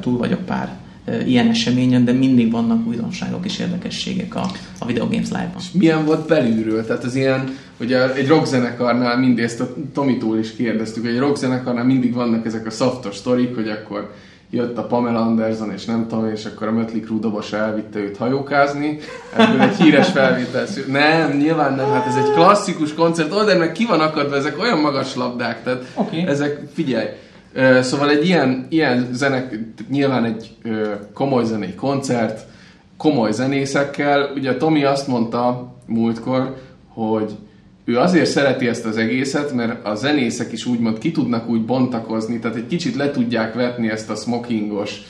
[0.00, 0.81] túl vagyok pár
[1.26, 5.56] ilyen eseményen, de mindig vannak újdonságok és érdekességek a, a Video Games Live-ban.
[5.58, 6.86] És milyen volt belülről?
[6.86, 11.84] Tehát az ilyen, ugye egy rockzenekarnál mindig ezt a Tomitól is kérdeztük, hogy egy rockzenekarnál
[11.84, 14.12] mindig vannak ezek a szaftos sztorik, hogy akkor
[14.50, 18.16] jött a Pamela Anderson, és nem tudom, és akkor a Mötley Crüe dobosa elvitte őt
[18.16, 18.98] hajókázni.
[19.36, 20.84] Ebből egy híres felvétel szül.
[20.88, 24.78] Nem, nyilván nem, hát ez egy klasszikus koncert, oda meg ki van akadva, ezek olyan
[24.78, 26.26] magas labdák, tehát Oké.
[26.26, 27.06] ezek, figyelj,
[27.80, 30.56] Szóval egy ilyen, ilyen zenek, nyilván egy
[31.14, 32.46] komoly zenei koncert,
[32.96, 34.30] komoly zenészekkel.
[34.34, 36.56] Ugye Tomi azt mondta múltkor,
[36.88, 37.32] hogy
[37.84, 42.38] ő azért szereti ezt az egészet, mert a zenészek is úgymond ki tudnak úgy bontakozni,
[42.38, 45.00] tehát egy kicsit le tudják vetni ezt a smokingos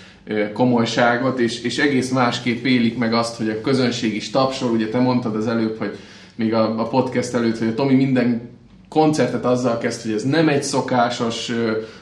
[0.52, 4.70] komolyságot, és, és egész másképp élik meg azt, hogy a közönség is tapsol.
[4.70, 5.96] Ugye te mondtad az előbb, hogy
[6.34, 8.50] még a, a podcast előtt, hogy a Tomi minden
[8.92, 11.52] koncertet azzal kezd, hogy ez nem egy szokásos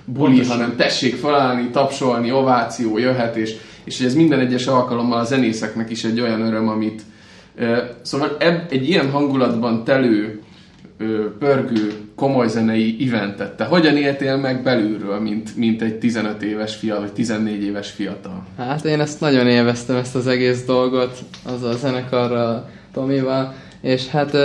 [0.04, 0.56] buli, Pontosan.
[0.56, 5.90] hanem tessék felállni, tapsolni, ováció jöhet, és, és hogy ez minden egyes alkalommal a zenészeknek
[5.90, 7.02] is egy olyan öröm, amit
[8.02, 8.36] szóval
[8.68, 10.40] egy ilyen hangulatban telő,
[11.38, 13.56] pörgő, komoly zenei eventet.
[13.56, 18.46] Te hogyan éltél meg belülről, mint, mint egy 15 éves fiatal, vagy 14 éves fiatal?
[18.56, 24.36] Hát én ezt nagyon élveztem, ezt az egész dolgot, azzal a zenekarral, Tomival, és hát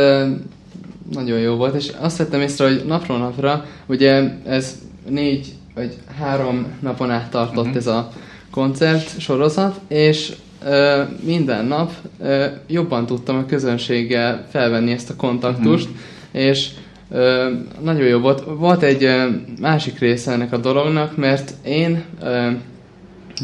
[1.11, 6.65] nagyon jó volt, és azt vettem észre, hogy napról napra, ugye ez négy vagy három
[6.79, 7.77] napon át tartott Mhm.
[7.77, 8.11] ez a
[8.51, 10.33] koncert sorozat, és
[10.65, 15.87] ö, minden nap ö, jobban tudtam a közönséggel felvenni ezt a kontaktust,
[16.31, 16.69] és
[17.11, 17.49] ö,
[17.83, 18.43] nagyon jó volt.
[18.57, 19.25] Volt egy ö,
[19.61, 22.47] másik része ennek a dolognak, mert én ö,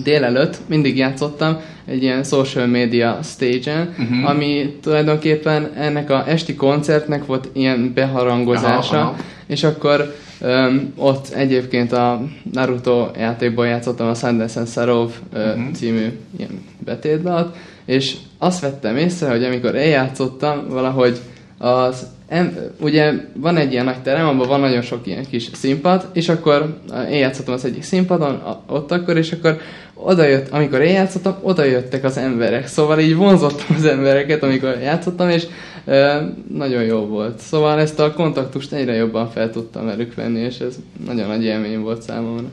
[0.03, 1.57] délelőtt mindig játszottam
[1.91, 4.25] egy ilyen social media stage-en, Mhm.
[4.25, 9.15] ami tulajdonképpen ennek a esti koncertnek volt ilyen beharangozása, Aha, aha.
[9.47, 12.21] és akkor öm, ott egyébként a
[12.53, 14.13] Naruto játékban játszottam a
[14.55, 15.71] and Sarov ö, Mhm.
[15.73, 21.17] című ilyen betétdalt, és azt vettem észre, hogy amikor én játszottam, valahogy
[21.57, 26.07] az em, ugye van egy ilyen nagy terem, abban van nagyon sok ilyen kis színpad,
[26.13, 26.77] és akkor
[27.09, 29.57] én játszottam az egyik színpadon, a- ott akkor, és akkor
[29.93, 34.77] oda jött, amikor én játszottam, oda jöttek az emberek, szóval így vonzottam az embereket, amikor
[34.81, 35.45] játszottam, és
[35.85, 36.15] ö,
[36.53, 37.39] nagyon jó volt.
[37.39, 41.79] Szóval ezt a kontaktust egyre jobban fel tudtam velük venni, és ez nagyon nagy élmény
[41.79, 42.43] volt számomra.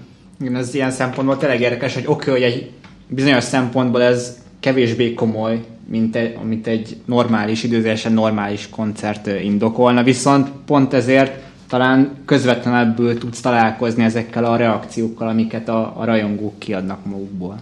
[0.41, 2.71] Igen, ez ilyen szempontból tényleg érdekes, hogy oké, hogy egy
[3.09, 5.61] bizonyos szempontból ez kevésbé komoly,
[5.91, 13.41] mint egy, amit egy normális, időzésen normális koncert indokolna, viszont pont ezért talán közvetlenebbül tudsz
[13.41, 17.59] találkozni ezekkel a reakciókkal, amiket a, a rajongók kiadnak magukból.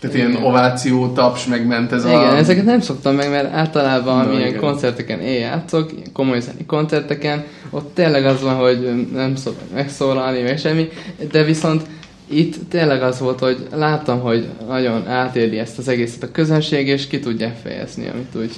[0.00, 2.36] Tehát ilyen ováció, taps megment ez Igen, a...
[2.36, 4.60] ezeket nem szoktam meg, mert általában Na, milyen igen.
[4.60, 10.42] koncerteken én játszok, ilyen komoly zenei koncerteken, ott tényleg az van, hogy nem szoktam megszólalni,
[10.42, 10.88] meg semmi,
[11.30, 11.82] de viszont
[12.30, 17.06] itt tényleg az volt, hogy láttam, hogy nagyon átéli ezt az egészet a közönség, és
[17.06, 18.52] ki tudják fejezni, amit úgy.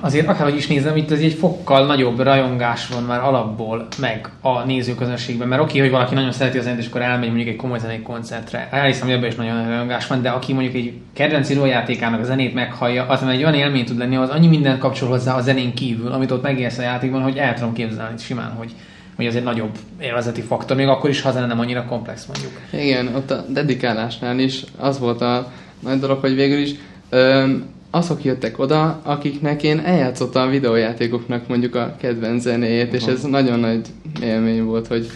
[0.00, 4.64] Azért akárhogy is nézem, itt ez egy fokkal nagyobb rajongás van már alapból meg a
[4.64, 7.78] nézőközönségben, mert oké, hogy valaki nagyon szereti a zenét, és akkor elmegy mondjuk egy komoly
[7.78, 8.68] zenei koncertre.
[8.70, 12.24] Elhiszem, hogy ebben is nagyon nagy rajongás van, de aki mondjuk egy kedvenc videójátékának a
[12.24, 15.40] zenét meghallja, az már egy olyan élmény tud lenni, az annyi minden kapcsol hozzá a
[15.40, 18.72] zenén kívül, amit ott megélsz a játékban, hogy el tudom képzelni simán, hogy
[19.18, 22.52] hogy az egy nagyobb élvezeti faktor, még akkor is, ha zene nem annyira komplex mondjuk.
[22.70, 26.74] Igen, ott a dedikálásnál is az volt a nagy dolog, hogy végül is
[27.08, 33.22] öm, azok jöttek oda, akiknek én eljátszottam a videójátékoknak mondjuk a kedvenc zenéjét, és ez
[33.22, 33.86] nagyon nagy
[34.22, 35.10] élmény volt, hogy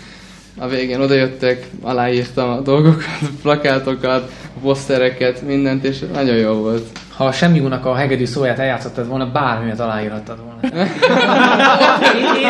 [0.59, 6.87] a végén oda jöttek, aláírtam a dolgokat, plakátokat, posztereket, mindent, és nagyon jó volt.
[7.17, 10.61] Ha a semmi únak a hegedű szóját eljátszottad volna, bármilyet aláírhattad volna.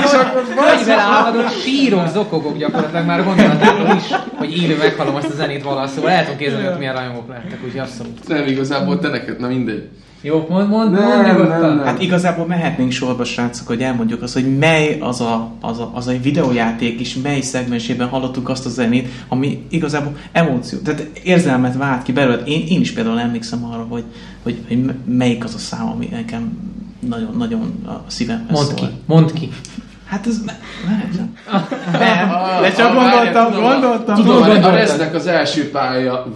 [0.05, 4.03] És akkor Fegyver álmodok, sírok, zokogok gyakorlatilag már gondolatában is,
[4.37, 7.59] hogy élő meghallom azt a zenét valaha, szóval el tudom képzelni, hogy milyen rajongók lehettek,
[7.65, 8.29] úgyhogy abszolút.
[8.29, 9.89] Nem, igazából te neked, na mindegy.
[10.25, 11.61] Jó, mond, mond, Nem, mond nyugodtan.
[11.61, 11.85] nem, nem.
[11.85, 16.07] Hát igazából mehetnénk sorba, srácok, hogy elmondjuk azt, hogy mely az a, az a, az
[16.07, 22.03] a videójáték is, mely szegmensében hallottuk azt a zenét, ami igazából emóció, tehát érzelmet vált
[22.03, 22.43] ki belőle.
[22.45, 24.05] Én, én is például emlékszem arra, hogy,
[24.43, 26.59] hogy, hogy me- melyik az a szám, ami nekem
[27.09, 28.91] nagyon, nagyon a szívemhez Mondd ki, szól.
[29.07, 29.49] mondd ki.
[30.05, 31.13] Hát ez me- lehet.
[31.93, 32.29] Nem,
[32.63, 34.15] de csak gondoltam, gondoltam.
[34.15, 34.71] Tudom, Tudom, a.
[34.71, 36.27] Reznek az első pálya...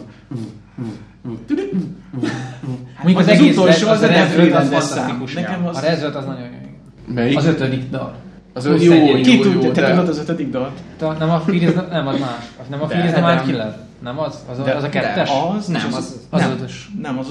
[3.02, 5.34] Mondjuk az, az egész utolsó, az a Red Death Red az Freelancer fantasztikus.
[5.34, 7.14] Nekem az- A Red az nagyon jó.
[7.14, 7.36] Melyik?
[7.36, 8.14] Az ötödik dal.
[8.52, 10.80] Az Plusz jó, jó, Ki jó, tudja, te tudod az ötödik dalt?
[11.18, 12.30] Nem a the, nem, az más.
[12.60, 13.74] Az nem a Fear is the De, Mind nem.
[14.02, 14.38] Nem az?
[14.50, 15.30] Az a, De- az a kettes?
[15.56, 16.90] Az, Nem, az- Az nem, ötös.
[17.02, 17.26] nem, az...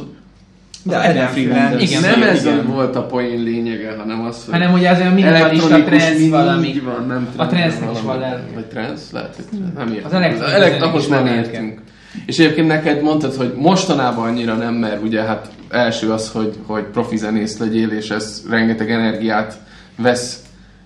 [0.87, 1.27] De az Adam.
[1.27, 1.81] Freeland.
[1.81, 2.65] Igen, nem ez igen.
[2.67, 6.67] volt a poén lényege, hanem az, hogy Hanem ugye az olyan minimalista mini, valami.
[6.67, 8.33] így van, nem A trance-nek is valami.
[8.53, 9.03] Vagy trance?
[9.11, 10.05] Lehet, hogy nem értem.
[10.43, 11.81] Az elektronikus nem értünk.
[12.25, 16.83] És egyébként neked mondtad, hogy mostanában annyira nem, mert ugye hát első az, hogy, hogy
[16.83, 19.57] profi zenész legyél, és ez rengeteg energiát
[19.97, 20.39] vesz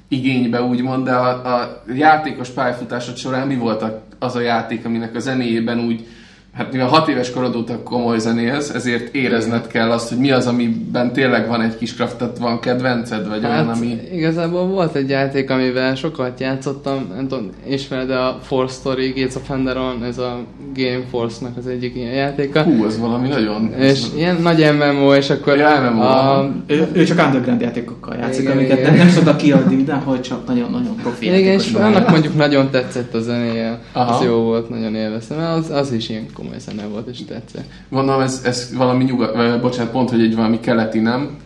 [0.08, 5.16] igénybe, úgymond, de a, a játékos pályafutásod során mi volt a- az a játék, aminek
[5.16, 6.08] a zenéjében úgy,
[6.54, 10.48] hát mivel hat éves korod óta komoly zenélsz, ezért érezned kell azt, hogy mi az,
[10.48, 14.00] amiben tényleg van egy kis kraft, tehát van kedvenced, vagy olyan, Hát ami...
[14.14, 19.50] igazából volt egy játék, amivel sokat játszottam, nem tudom, ismered a Force Story, Gates of
[19.50, 20.40] Enderon, ez a
[20.76, 22.62] Game Force-nak az egyik ilyen játéka.
[22.64, 23.74] Hú, az valami nagyon...
[23.74, 26.02] És ilyen nagy MMO, és akkor Ja, MMO.
[26.02, 28.94] a, Ő, ő csak underground játékokkal játszik, Igen, amiket igen.
[28.96, 33.20] nem, szoktak kiadni, de hogy csak nagyon-nagyon profi igen, és annak mondjuk nagyon tetszett a
[33.20, 33.80] zenéje.
[33.92, 34.14] Aha.
[34.16, 35.38] Az jó volt, nagyon élveztem.
[35.40, 37.65] Az, az is ilyen komoly zene volt, és tetszett.
[37.89, 41.38] Gondolom ez, ez valami nyugat, bocsánat, pont, hogy egy valami keleti, nem?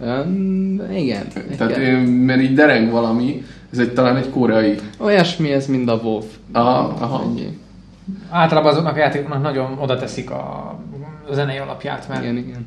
[0.00, 1.26] Um, igen.
[1.56, 1.80] Tehát igen.
[1.80, 4.78] én, mert így dereng valami, ez egy talán egy koreai.
[4.98, 6.22] Olyasmi ez, mint a WoW.
[6.52, 7.22] Aha, aha.
[7.22, 7.58] Ennyi.
[8.30, 10.74] Általában azoknak a játékoknak nagyon oda teszik a
[11.32, 12.66] a zenei alapját, mert Igen, igen.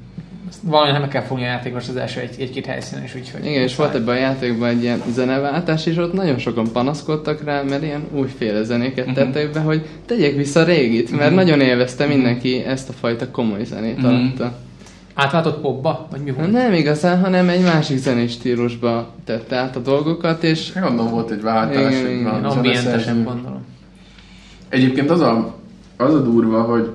[0.61, 3.45] Valami nem kell fogni a játékos az első egy- egy-két helyszínen is, úgyhogy...
[3.45, 7.61] Igen, és volt ebben a játékban egy ilyen zeneváltás, és ott nagyon sokan panaszkodtak rá,
[7.61, 9.15] mert ilyen újféle zenéket Mhm.
[9.15, 13.63] tettek be, hogy tegyek vissza a régit, mert nagyon élvezte mindenki ezt a fajta komoly
[13.63, 14.05] zenét Mhm.
[14.05, 14.57] alatta.
[15.13, 16.07] Átváltott popba?
[16.11, 16.51] Vagy mi volt?
[16.51, 21.41] Nem igazán, hanem egy másik zenés stílusba tette át a dolgokat, és Gondolom volt egy
[21.41, 21.99] váltás.
[21.99, 22.43] Igen, igen.
[22.45, 23.63] Ambientesen gondolom.
[24.69, 25.55] Egyébként az a,
[25.97, 26.89] az a durva, hogy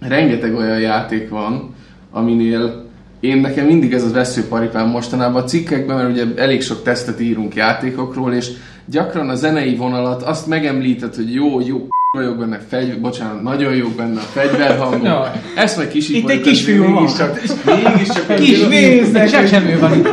[0.00, 1.74] rengeteg olyan játék van,
[2.12, 7.20] aminél én nekem mindig ez az veszőparipám mostanában a cikkekben, mert ugye elég sok tesztet
[7.20, 8.50] írunk játékokról, és
[8.84, 11.86] gyakran a zenei vonalat azt megemlített, hogy jó, jó,
[12.18, 15.04] vagyok benne, fegy, bocsánat, nagyon jók benne a fegyverhangok.
[15.04, 15.30] Jaj.
[15.56, 16.92] Ezt meg kis Itt egy kisfiú van.
[16.92, 19.30] mégiscsak, mégiscsak Kis néznek!
[19.30, 20.08] Csak semmi van itt!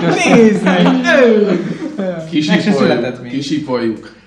[1.25, 1.59] Ő!
[1.97, 3.27] Meg Kisipoljuk.
[3.27, 4.17] Kisipoljuk.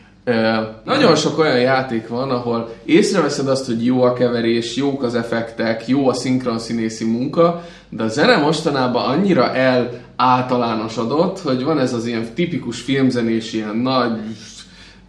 [0.84, 5.88] Nagyon sok olyan játék van, ahol észreveszed azt, hogy jó a keverés, jók az effektek,
[5.88, 11.92] jó a szinkron színészi munka, de a zene mostanában annyira el általánosodott, hogy van ez
[11.92, 14.18] az ilyen tipikus filmzenés, ilyen nagy,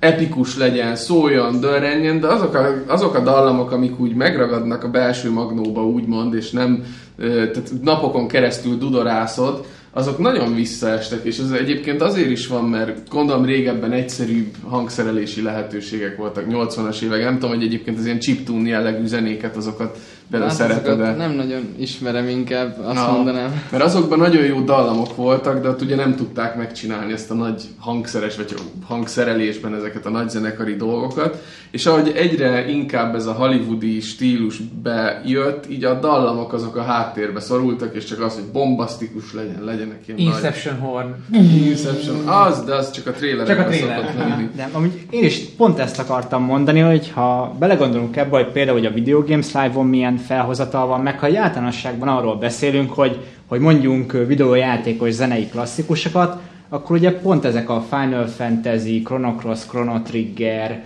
[0.04, 5.32] epikus legyen, szóljon, dörrenjen, de azok a, azok a dallamok, amik úgy megragadnak a belső
[5.32, 6.84] magnóba, úgymond, és nem
[7.18, 13.46] tehát napokon keresztül dudorászod, azok nagyon visszaestek, és ez egyébként azért is van, mert gondolom
[13.46, 19.06] régebben egyszerűbb hangszerelési lehetőségek voltak, 80-as évek, nem tudom, hogy egyébként az ilyen chiptune jellegű
[19.06, 19.98] zenéket, azokat
[20.30, 23.62] például hát szereted nem nagyon ismerem inkább, azt Na, mondanám.
[23.72, 27.64] Mert azokban nagyon jó dallamok voltak, de ott ugye nem tudták megcsinálni ezt a nagy
[27.80, 28.54] hangszeres, vagy
[28.86, 31.44] hangszerelésben ezeket a nagy zenekari dolgokat.
[31.72, 37.40] És ahogy egyre inkább ez a hollywoodi stílus bejött, így a dallamok azok a háttérbe
[37.40, 41.08] szorultak, és csak az, hogy bombasztikus legyen, legyenek ilyen Inception Horn.
[41.32, 41.68] nagy...
[41.68, 42.28] Inception.
[42.28, 44.50] Az, de az csak a trailerekben Csak a lenni.
[44.56, 48.88] De amúgy én is pont ezt akartam mondani, hogy ha belegondolunk ebbe, hogy például hogy
[48.88, 54.12] a Video Games Live-on milyen felhozatal van, meg ha általánosságban arról beszélünk, hogy, hogy mondjunk
[54.28, 60.84] videójátékos zenei klasszikusokat, akkor ugye pont ezek a Final Fantasy, Chrono Cross, Chrono Trigger,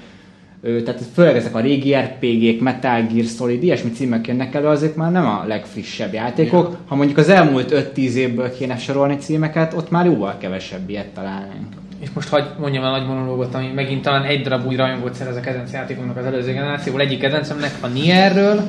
[0.62, 5.12] tehát főleg ezek a régi RPG-k, Metal Gear Solid, ilyesmi címek jönnek elő, azok már
[5.12, 6.78] nem a legfrissebb játékok.
[6.86, 11.87] Ha mondjuk az elmúlt 5-10 évből kéne sorolni címeket, ott már jóval kevesebb ilyet találnánk.
[12.00, 15.36] És most hagy mondjam el nagy monológot, ami megint talán egy darab új rajongót szerez
[15.36, 17.02] a kedvenc játékomnak az előző generációból.
[17.02, 18.62] Egyik kedvencemnek a Nierről.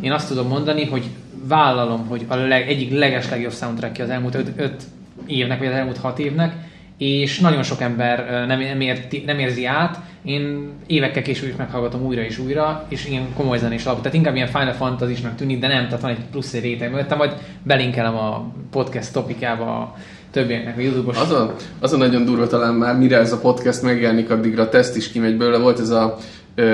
[0.00, 1.04] Én azt tudom mondani, hogy
[1.48, 4.82] vállalom, hogy a leg, egyik leges legjobb soundtrackje az elmúlt 5
[5.26, 6.54] évnek, vagy az elmúlt 6 évnek,
[6.98, 9.98] és nagyon sok ember nem, érti, nem érzi át.
[10.24, 14.00] Én évekkel később is meghallgatom újra és újra, és ilyen komoly zenés alapú.
[14.00, 17.18] Tehát inkább ilyen Final Fantasy-snak tűnik, de nem, tehát van egy plusz egy réteg mögöttem,
[17.18, 19.96] majd belinkelem a podcast topikába
[20.32, 21.18] többieknek a YouTube-os.
[21.18, 21.34] Az
[21.80, 25.10] az a nagyon durva talán már, mire ez a podcast megjelenik, addigra a teszt is
[25.10, 25.58] kimegy belőle.
[25.58, 26.16] Volt ez a
[26.56, 26.64] uh,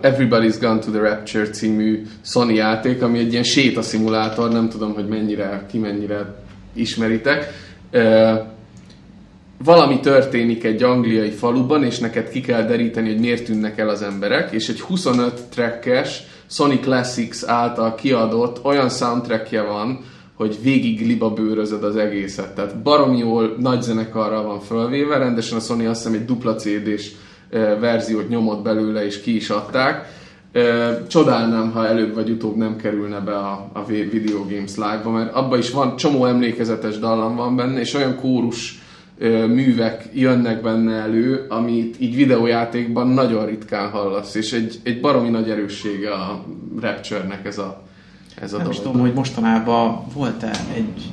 [0.00, 5.08] Everybody's Gone to the Rapture című Sony játék, ami egy ilyen sétaszimulátor, nem tudom, hogy
[5.08, 6.34] mennyire, ki mennyire
[6.72, 7.52] ismeritek.
[7.92, 8.56] Uh,
[9.64, 14.02] valami történik egy angliai faluban, és neked ki kell deríteni, hogy miért tűnnek el az
[14.02, 20.04] emberek, és egy 25 trackes Sony Classics által kiadott olyan soundtrackje van,
[20.38, 22.54] hogy végig liba bőrözöd az egészet.
[22.54, 27.10] Tehát barom jól nagy zenekarral van fölvéve, rendesen a Sony azt hiszem egy dupla CD-s
[27.80, 30.06] verziót nyomott belőle, és ki is adták.
[31.08, 35.58] Csodálnám, ha előbb vagy utóbb nem kerülne be a, a Video Games Live-ba, mert abban
[35.58, 38.82] is van csomó emlékezetes dallam van benne, és olyan kórus
[39.48, 45.50] művek jönnek benne elő, amit így videójátékban nagyon ritkán hallasz, és egy, egy baromi nagy
[45.50, 46.44] erőssége a
[46.80, 47.82] Rapture-nek ez a,
[48.42, 48.78] ez a Nem dolog.
[48.78, 51.12] is tudom, hogy mostanában volt-e egy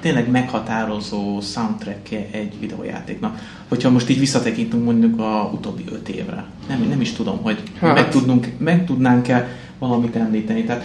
[0.00, 3.38] tényleg meghatározó soundtrack egy videójátéknak.
[3.68, 6.44] Hogyha most így visszatekintünk mondjuk a utóbbi öt évre.
[6.68, 7.94] Nem, nem is tudom, hogy Hát.
[7.94, 10.64] meg, tudnunk, meg tudnánk-e valamit említeni.
[10.64, 10.84] Tehát,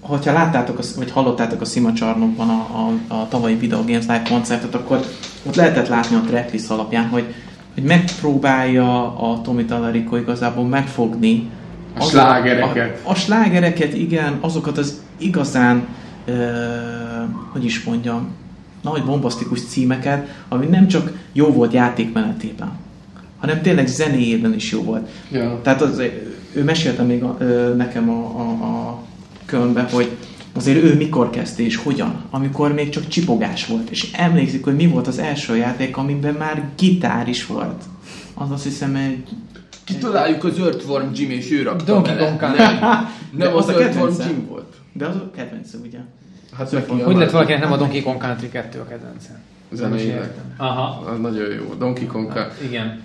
[0.00, 2.52] hogyha láttátok, a- vagy hallottátok a Szima csarnokban a,
[3.08, 5.00] a, a tavalyi Video Games Live koncertet, akkor
[5.46, 7.34] ott lehetett látni a tracklist alapján, hogy,
[7.74, 11.50] hogy megpróbálja a Tomi Talarico igazából megfogni
[11.98, 13.00] A slágereket.
[13.02, 15.86] A, a slágereket, igen, azokat az igazán,
[16.24, 16.32] ö,
[17.52, 18.28] hogy is mondjam,
[18.82, 22.72] nagy bombasztikus címeket, ami nem csak jó volt játékmenetében,
[23.38, 25.08] hanem tényleg zenéjében is jó volt.
[25.30, 25.60] Ja.
[25.62, 26.02] Tehát az,
[26.52, 29.02] ő mesélte még a, ö, nekem a, a, a
[29.44, 30.10] Kölnbe, hogy
[30.52, 34.86] azért ő mikor kezdte és hogyan, amikor még csak csipogás volt, és emlékszik, hogy mi
[34.86, 37.82] volt az első játék, amiben már gitár is volt.
[38.34, 39.28] Az azt hiszem egy...
[39.94, 42.26] Kitaláljuk az Earthworm Jim, és ő rakta Donkey bele.
[42.26, 42.62] Kong Country.
[42.62, 43.08] Nem,
[43.48, 44.14] nem az az, a Earthworm.
[44.28, 44.74] Jim volt.
[44.92, 45.98] De az a kedvence, ugye?
[46.56, 49.40] Hát neki Hogy lett valakinek nem a Donkey Kong Country 2 a kedvence?
[49.72, 50.30] Zeneileg.
[50.56, 51.10] Aha.
[51.10, 51.74] Az nagyon jó.
[51.78, 53.00] Donkey Kong Igen.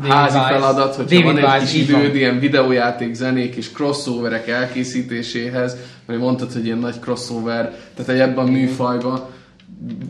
[0.00, 4.48] házi Wise- feladat, hogyha David van egy Wise, kis időd ilyen videójáték, zenék és crossoverek
[4.48, 9.20] elkészítéséhez, mert mondtad, hogy ilyen nagy crossover, tehát egy ebben a műfajban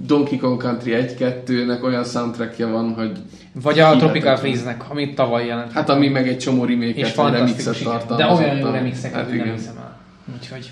[0.06, 3.18] Donkey Kong Country 1-2-nek olyan soundtrackje van, hogy
[3.52, 4.36] Vagy a Tropical.
[4.36, 5.72] Freeze-nek, amit tavaly jelent.
[5.72, 7.92] Hát ami meg egy csomó és remake-et, vagy remixet igen.
[7.92, 8.44] De tartalmazott.
[8.44, 9.98] olyan jó remixeket, hát hát nem hiszem el.
[10.34, 10.70] Úgyhogy...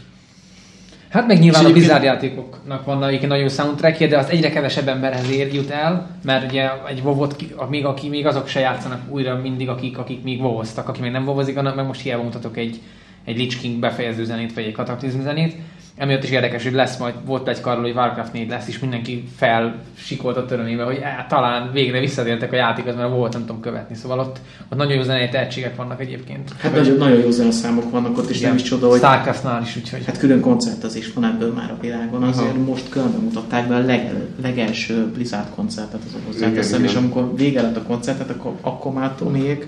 [1.09, 5.31] Hát meg nyilván a Blizzard játékoknak vannak egyébként nagyon soundtrackje, de az egyre kevesebb emberhez
[5.31, 7.03] ér, jut el, mert ugye egy
[7.37, 11.11] ki- még, aki, még azok se játszanak újra mindig, akik, akik még WoW-oztak, akik még
[11.11, 12.81] nem WoW-ozik, annak meg most hiába mutatok egy,
[13.25, 15.57] egy Lich King befejező zenét, vagy egy Kataklizm zenét.
[15.97, 19.25] Emiatt is érdekes, hogy lesz majd, volt egy karról, hogy Warcraft 4 lesz, és mindenki
[19.37, 23.95] felsikolt örömébe, hogy á, talán végre visszatértek a játékhoz, mert volt, nem tudom követni.
[23.95, 26.53] Szóval ott, ott nagyon jó zenei tehetségek vannak egyébként.
[26.59, 30.05] Hát nagyon, nagyon jó zeneszámok vannak ott, és nem is csoda, hogy Starcraftnál is, úgyhogy...
[30.07, 32.23] hát külön koncertezés van ebből már a világon.
[32.23, 32.65] Azért Aha.
[32.65, 34.13] most különben mutatták be a leg,
[34.43, 37.03] legelső Blizzard koncertet az hozzáteszem, Igen, és igen.
[37.03, 39.67] amikor vége lett a koncertet, akkor, akkor már Tomiék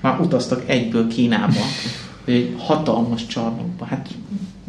[0.00, 1.60] már utaztak egyből Kínába,
[2.24, 3.84] egy hatalmas csarnokba.
[3.84, 4.08] Hát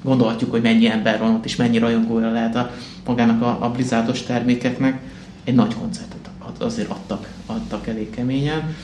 [0.03, 2.71] gondolhatjuk, hogy mennyi ember van ott, és mennyi rajongója lehet a,
[3.05, 5.01] magának a, a Blizzardos termékeknek.
[5.43, 6.21] Egy nagy koncertet
[6.61, 8.75] azért adtak, adtak elég keményen.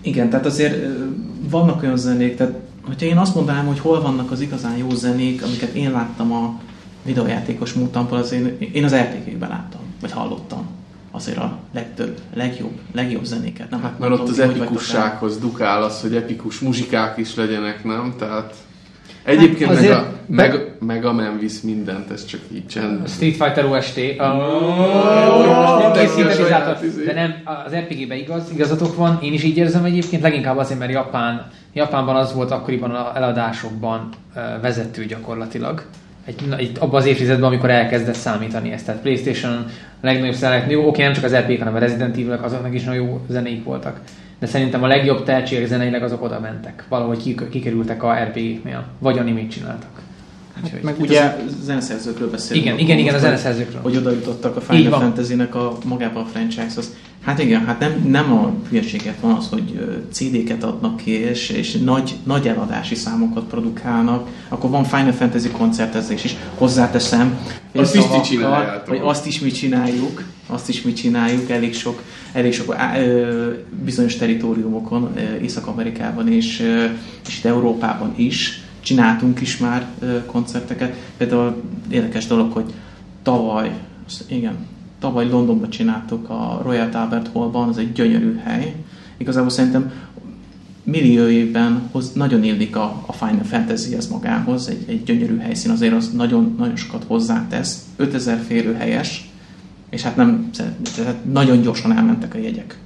[0.00, 0.86] Igen, tehát azért
[1.50, 2.54] vannak olyan zenék, tehát
[2.86, 6.60] hogyha én azt mondanám, hogy hol vannak az igazán jó zenék, amiket én láttam a
[7.02, 10.66] videójátékos múltamból, az én, én az RPG-ben láttam, vagy hallottam
[11.10, 13.70] azért a legtöbb, legjobb, legjobb zenéket.
[13.70, 18.14] Nem Hát nem mert ott az epikussághoz dukál az, hogy epikus muzsikák is legyenek, nem?
[18.18, 18.54] Tehát
[19.24, 23.08] egyébként Hát meg, a, meg, meg a Man visz mindent, ez csak így csend.
[23.08, 23.98] Street Fighter OST.
[24.18, 27.04] Oh, Nem izé.
[27.04, 27.34] de nem,
[27.66, 32.16] az RPG-ben igaz, igazatok van, én is így érzem egyébként, leginkább azért, mert Japán, Japánban
[32.16, 34.08] az volt akkoriban a eladásokban
[34.60, 35.82] vezető gyakorlatilag.
[36.24, 38.86] Egy, itt abban az évtizedben, amikor elkezdett számítani ezt.
[38.86, 39.66] Tehát Playstation a
[40.00, 43.04] legnagyobb szerek, jó, oké, nem csak az RPG, hanem a Resident evil azoknak is nagyon
[43.04, 44.00] jó zenéik voltak.
[44.42, 46.84] De szerintem a legjobb tehetségek zeneileg azok oda mentek.
[46.88, 48.84] Valahogy kik- kikerültek a RPG-knél.
[48.98, 50.00] Vagy animét csináltak.
[50.64, 50.80] Úgyhogy.
[50.82, 52.64] Meg Ugye a zeneszerzőkről beszélünk.
[52.66, 53.82] Igen, igen, igen, a most, hogy- zeneszerzőkről.
[53.82, 55.00] Hogy oda jutottak a Final.
[55.00, 56.94] Fantasy-nek a, magába a franchise-hoz.
[57.24, 61.72] Hát igen, hát nem, nem a hülyeséget van az, hogy CD-ket adnak ki, és, és
[61.72, 67.38] nagy, nagy eladási számokat produkálnak, akkor van Final Fantasy koncertezés is, hozzáteszem.
[67.74, 68.88] Azt is ti szavakkal, csináljátok.
[68.88, 70.22] Hogy azt is mi csináljuk,
[70.52, 73.50] azt is mi csináljuk, elég sok, elég sok ö,
[73.84, 76.84] bizonyos teritoriumokon, ö, Észak-Amerikában és, ö,
[77.28, 80.94] és itt Európában is csináltunk is már ö, koncerteket.
[81.16, 82.72] Például érdekes dolog, hogy
[83.22, 83.72] tavaly,
[84.26, 84.56] igen,
[85.00, 88.74] tavaly Londonban csináltuk a Royal Albert Hallban, az egy gyönyörű hely.
[89.16, 89.92] Igazából szerintem
[90.82, 95.94] milliójében hoz, nagyon illik a, a Final Fantasy ez magához, egy, egy gyönyörű helyszín, azért
[95.94, 97.84] az nagyon, nagyon sokat hozzátesz.
[97.96, 99.31] 5000 férőhelyes,
[99.92, 100.50] és hát nem,
[100.96, 102.76] tehát nagyon gyorsan elmentek a jegyek.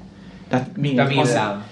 [0.48, 1.62] Tehát De az, villám.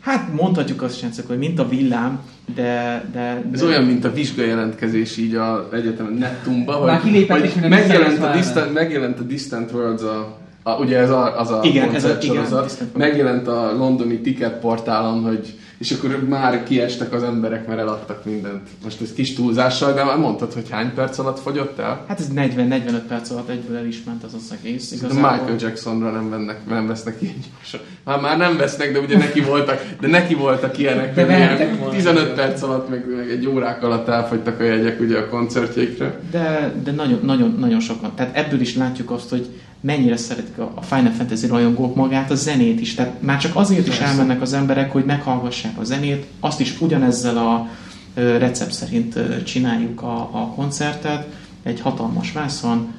[0.00, 2.20] hát mondhatjuk azt sem, hogy mint a villám,
[2.54, 7.54] de, de, Ez de olyan, mint a vizsgajelentkezés így a egyetemen Nettumba, hogy, hogy is
[7.68, 11.94] megjelent, a distant, megjelent a Distant Worlds a, a, ugye ez a, az a Igen,
[11.94, 12.74] ez a- igen, Worlds.
[12.96, 18.68] megjelent a londoni ticket portálon, hogy és akkor már kiestek az emberek, mert eladtak mindent.
[18.84, 22.04] Most ez kis túlzással, de már mondtad, hogy hány perc alatt fogyott el?
[22.08, 24.90] hát ez 40-45 perc alatt egyből el is ment az az egész.
[24.90, 25.30] De Igazából.
[25.30, 27.80] Michael Jacksonra nem, vennek, nem vesznek ilyen gyorsan.
[28.04, 31.78] Már, már nem vesznek, de ugye neki voltak, de neki voltak ilyenek, De ilyen vehettek
[31.78, 31.94] volna.
[31.94, 36.20] 15 perc alatt, meg, meg egy órák alatt elfogytak a jegyek ugye a koncertjeikre.
[36.30, 38.12] De, de nagyon, nagyon, nagyon sokan.
[38.14, 39.48] Tehát ebből is látjuk azt, hogy
[39.82, 42.94] mennyire szeretik a a Final Fantasy rajongók magát, a zenét is.
[42.94, 47.36] Tehát már csak azért is elmennek az emberek, hogy meghallgassák a zenét, azt is ugyanezzel
[47.36, 47.68] a
[48.14, 51.28] recept szerint csináljuk a, a koncertet,
[51.62, 52.94] egy hatalmas vászon,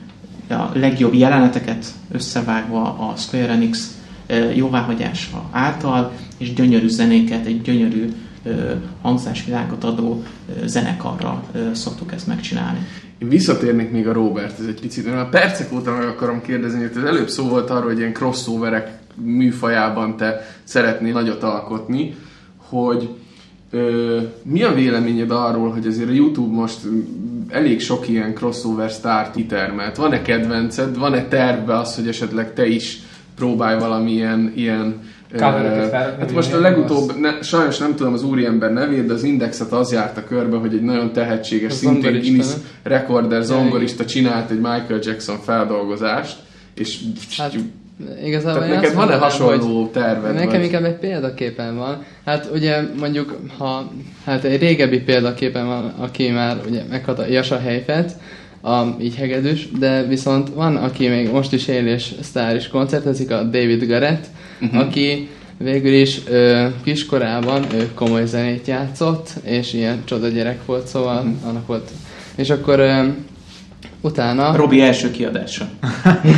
[0.49, 3.97] a legjobb jeleneteket összevágva a Square Enix
[4.53, 8.13] jóváhagyása által, és gyönyörű zenéket, egy gyönyörű
[9.01, 10.23] hangzásvilágot adó
[10.61, 12.87] ö, zenekarra ö, szoktuk ezt megcsinálni.
[13.23, 16.79] Én visszatérnék még a Robert, ez egy picit, mert a percek óta meg akarom kérdezni,
[16.79, 22.15] hogy az előbb szó volt arról, hogy ilyen crossoverek műfajában te szeretnél nagyot alkotni,
[22.57, 23.09] hogy
[23.71, 26.79] ö, mi a véleményed arról, hogy azért a YouTube most
[27.49, 29.97] elég sok ilyen crossover sztárt kitermelt?
[29.97, 30.97] Van-e kedvenced?
[30.97, 32.99] Van-e tervbe az, hogy esetleg te is
[33.35, 35.01] próbálj valamilyen ilyen
[35.37, 39.71] Covereket Hát most a legutóbb, ne, sajnos nem tudom az úriember nevét, de az Indexet
[39.71, 42.53] az járta körbe, hogy egy nagyon tehetséges, A szintén Guinness
[42.83, 46.37] rekorder zongorista csinált egy Michael Jackson feldolgozást,
[46.75, 46.99] és
[47.37, 47.53] Hát
[48.23, 50.33] igazából tehát neked van-e hasonló hogy terved?
[50.33, 50.63] Nekem vagy?
[50.63, 52.03] inkább egy példaképen van.
[52.25, 53.91] Hát ugye mondjuk, ha
[54.25, 58.15] hát egy régebbi példaképen van, aki már ugye megkapta Jasa Helyfet,
[58.63, 63.31] a, így hegedűs, de viszont van, aki még most is él és sztár is koncertezik,
[63.31, 64.25] a David Garrett,
[64.61, 64.79] uh-huh.
[64.79, 71.17] aki végül is ö, kiskorában ő komoly zenét játszott, és ilyen csoda gyerek volt, szóval
[71.17, 71.49] uh-huh.
[71.49, 71.91] annak volt.
[72.35, 73.03] És akkor ö,
[74.01, 74.55] utána...
[74.55, 75.69] Robi első kiadása.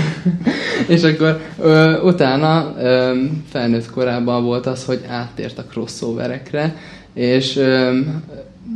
[0.87, 3.15] És akkor ö, utána ö,
[3.49, 6.75] felnőtt korában volt az, hogy áttért a crossoverekre,
[7.13, 7.99] és ö,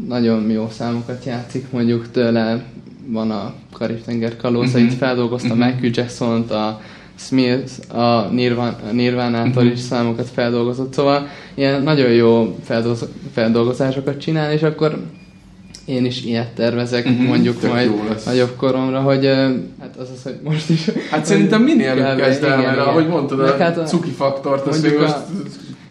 [0.08, 2.64] nagyon jó számokat játszik, mondjuk tőle
[3.12, 4.96] van a Karib-tenger kalózait, Mhm.
[4.96, 5.64] feldolgozta Mhm.
[5.66, 6.82] Michael Jackson-t, a
[7.16, 8.30] Smith, a a
[8.92, 9.72] Nirvana-tól Mhm.
[9.72, 14.98] is számokat feldolgozott, szóval ilyen nagyon jó feldolgoz- feldolgozásokat csinál, és akkor
[15.86, 17.92] én is ilyet tervezek, Mhm, mondjuk majd
[18.26, 19.26] nagyobb koromra, hogy
[19.80, 23.40] hát az az, hogy most is Hát szerintem minél előbb kezd el, mert ahogy mondtad,
[23.40, 25.16] a hát a- cuki faktort, azt mondjuk a- most...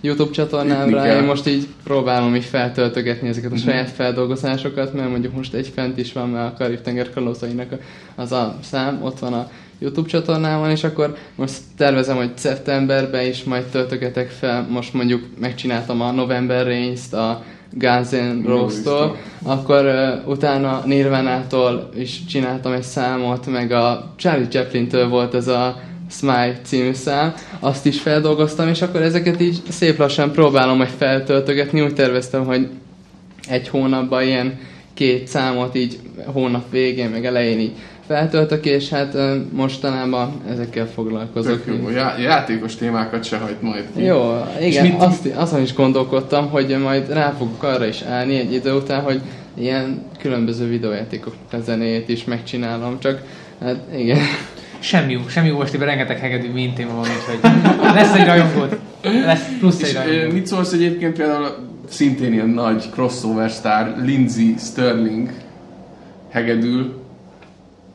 [0.01, 1.17] YouTube csatornámra kell.
[1.21, 3.65] én most így próbálom így feltöltögetni ezeket a Mhm.
[3.65, 7.69] saját feldolgozásokat, mert mondjuk most egy fent is van, mert a Karib-tenger kalózainak
[8.15, 13.45] az a szám, ott van a YouTube csatornámon, és akkor most tervezem, hogy szeptemberben is
[13.45, 17.43] majd töltögetek fel, most mondjuk megcsináltam a November Rains-t, a
[17.73, 25.09] Guns N' Roses-tól, akkor uh, utána Nirvana-tól is csináltam egy számot, meg a Charlie Chaplin-től
[25.09, 25.81] volt ez a
[26.11, 31.81] Smile című szám, azt is feldolgoztam, és akkor ezeket így szép lassan próbálom majd feltöltögetni,
[31.81, 32.69] úgy terveztem, hogy
[33.49, 34.59] egy hónapban ilyen
[34.95, 37.73] két számot így hónap végén, meg elején így
[38.07, 39.17] feltöltök, és hát
[39.53, 41.65] mostanában ezekkel foglalkozok.
[41.65, 41.91] Tök jó.
[41.91, 44.03] Já- játékos témákat se hagyd majd ki.
[44.03, 48.53] Jó, igen, mit- azt, azon is gondolkodtam, hogy majd rá fogok arra is állni egy
[48.53, 49.21] idő után, hogy
[49.55, 51.35] ilyen különböző videójátékok
[51.65, 53.23] zenét is megcsinálom, csak
[53.61, 54.19] hát igen.
[54.79, 57.51] Semmi jó, semmi jó, most ebben rengeteg hegedű mint téma van, úgyhogy
[57.95, 58.79] lesz egy rajongód.
[59.03, 60.33] Lesz plusz egy rajongód.
[60.33, 61.57] mit szólsz egyébként például
[61.89, 65.31] szintén ilyen nagy crossover sztár, Lindsay Sterling
[66.31, 67.03] hegedül,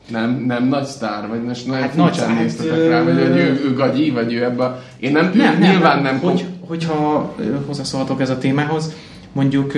[0.09, 3.13] nem, nem nagy sztár, vagy most nagyon Hát hát nagy sztár, néztetek hát, rá, vagy
[3.13, 7.35] hogy ő, ő gagyi, vagy ő ebbe, én nem, Nem, nem, nyilván nem, Hogy, hogyha
[7.65, 8.93] hozzászólhatok ez a témához,
[9.31, 9.71] mondjuk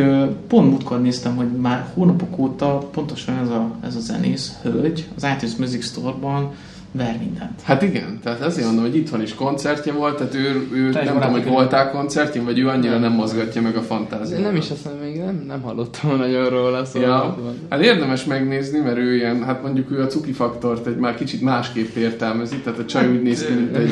[0.48, 5.28] pont múltkor néztem, hogy már hónapok óta pontosan ez a, ez a zenész hölgy az
[5.36, 6.52] iTunes Music Store-ban
[6.96, 7.62] ver mindent.
[7.62, 11.14] Hát igen, tehát ezért mondom, hogy itthon is koncertje volt, tehát ő, ő Te nem
[11.14, 13.02] tudom, hogy voltál koncertjén, vagy ő annyira Nem.
[13.02, 14.42] nem mozgatja meg a fantáziát.
[14.42, 17.10] Nem is azt mondom, még nem, nem hallottam nagyon róla, szóval...
[17.10, 17.38] Ja,
[17.70, 21.42] hát érdemes megnézni, mert ő ilyen, hát mondjuk ő a cuki faktort egy már kicsit
[21.42, 23.92] másképp értelmezi, tehát a csaj úgy néz ki, mint egy...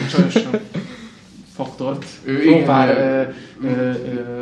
[1.64, 2.06] faktort.
[2.24, 3.92] Ő Próbál, igen, ö, ö,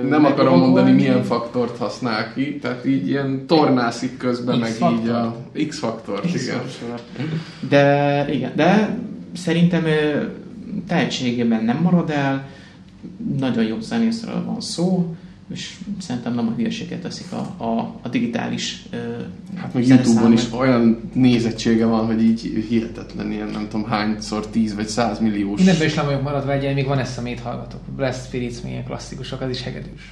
[0.04, 5.00] ö, nem akarom mondani, milyen faktort használ ki, tehát így ilyen tornászik közben, meg X-faktor.
[5.00, 5.36] így a
[5.68, 6.60] X-faktort, igen.
[7.70, 8.98] De igen, de
[9.34, 9.84] szerintem
[10.88, 12.48] tehetségében nem marad el,
[13.38, 15.16] nagyon jó zenészről van szó,
[15.54, 18.98] és szerintem nem a hülyeséget teszik a, a, a digitális ö,
[19.56, 19.88] Hát meg.
[19.88, 25.20] Youtube-on is olyan nézettsége van, hogy így hihetetlen, ilyen nem tudom hányszor 10 vagy 100
[25.20, 25.58] milliós.
[25.58, 27.80] Mindenben is le vagyok maradva egy, még van eszemét hallgatok.
[27.96, 30.12] Blast Spirits, milyen klasszikusok, az is hegedűs.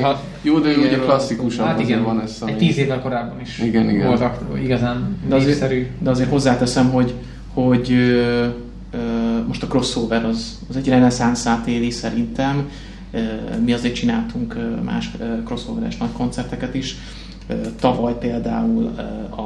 [0.00, 3.58] Ha, Jó, de Igen, ugye klasszikusabb, hát igen, van ez egy tíz évvel korábban is
[3.58, 4.06] Igen, igen.
[4.06, 5.86] voltak igazán De azért- népszerű.
[5.98, 7.14] De azért hozzáteszem, hogy,
[7.54, 8.46] hogy ö,
[8.90, 8.98] ö,
[9.46, 12.68] most a crossover az, az egy reneszánszát éli szerintem.
[13.64, 15.10] Mi azért csináltunk más
[15.44, 16.96] crossoveres nagy koncerteket is.
[17.80, 18.90] Tavaly például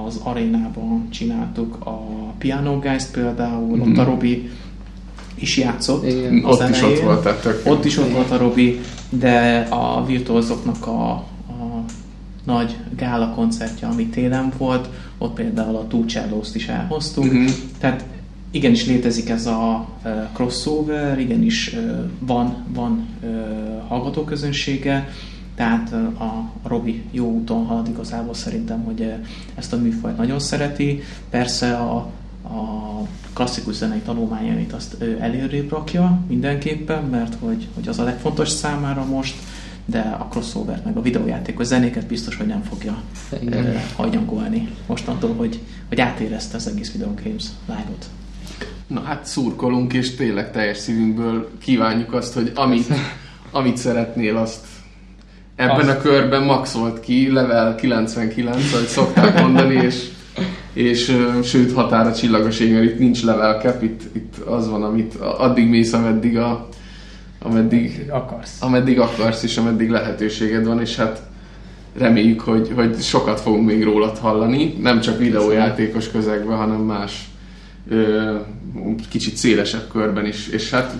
[0.07, 2.01] az arénában csináltuk a
[2.39, 4.11] Piano Geist például, ott a Mhm.
[4.11, 4.51] Robi
[5.35, 6.07] is játszott.
[6.07, 6.45] Igen.
[6.45, 10.87] az Ott is ott volt, tehát Ott is ott volt a Robi, de a virtuózoknak
[10.87, 11.11] a,
[11.49, 11.85] a
[12.45, 14.89] nagy gála koncertje, ami télen volt,
[15.19, 17.25] ott például a Tucellózt is elhoztuk.
[17.25, 17.47] Mhm.
[17.79, 18.05] Tehát
[18.53, 19.89] igenis létezik ez a
[20.33, 21.77] crossover, igenis
[22.19, 23.09] van, van
[23.89, 25.09] hallgatóközönsége,
[25.55, 29.13] tehát a Robi jó úton halad igazából szerintem, hogy
[29.55, 31.03] ezt a műfajt nagyon szereti.
[31.31, 31.97] Persze a,
[32.43, 39.05] a klasszikus zenei tanulmányait azt előrébb rakja mindenképpen, mert hogy, hogy az a legfontos számára
[39.05, 39.35] most,
[39.85, 43.03] de a crossover meg a videójátékos zenéket biztos, hogy nem fogja
[43.43, 43.67] Igen.
[43.67, 48.09] ö, hajnyangolni mostantól, hogy, hogy átérezte az egész Video Games live-ot.
[48.87, 52.87] Na hát szurkolunk, és tényleg teljes szívünkből kívánjuk azt, hogy amit,
[53.51, 54.67] amit szeretnél, azt
[55.57, 55.99] ebben Azt.
[55.99, 60.09] a körben maxolt ki, level 99, ahogy szokták mondani, és,
[60.73, 65.15] és sőt határa csillagos ég, mert itt nincs level cap, itt, itt az van, amit
[65.15, 66.69] addig mész, ameddig, a,
[67.39, 68.63] ameddig, Akarsz.
[68.63, 71.23] ameddig akarsz, és ameddig lehetőséged van, és hát
[71.99, 77.31] reméljük, hogy, hogy sokat fogunk még rólad hallani, nem csak videójátékos közegben, hanem más
[79.09, 80.95] kicsit szélesebb körben is, és hát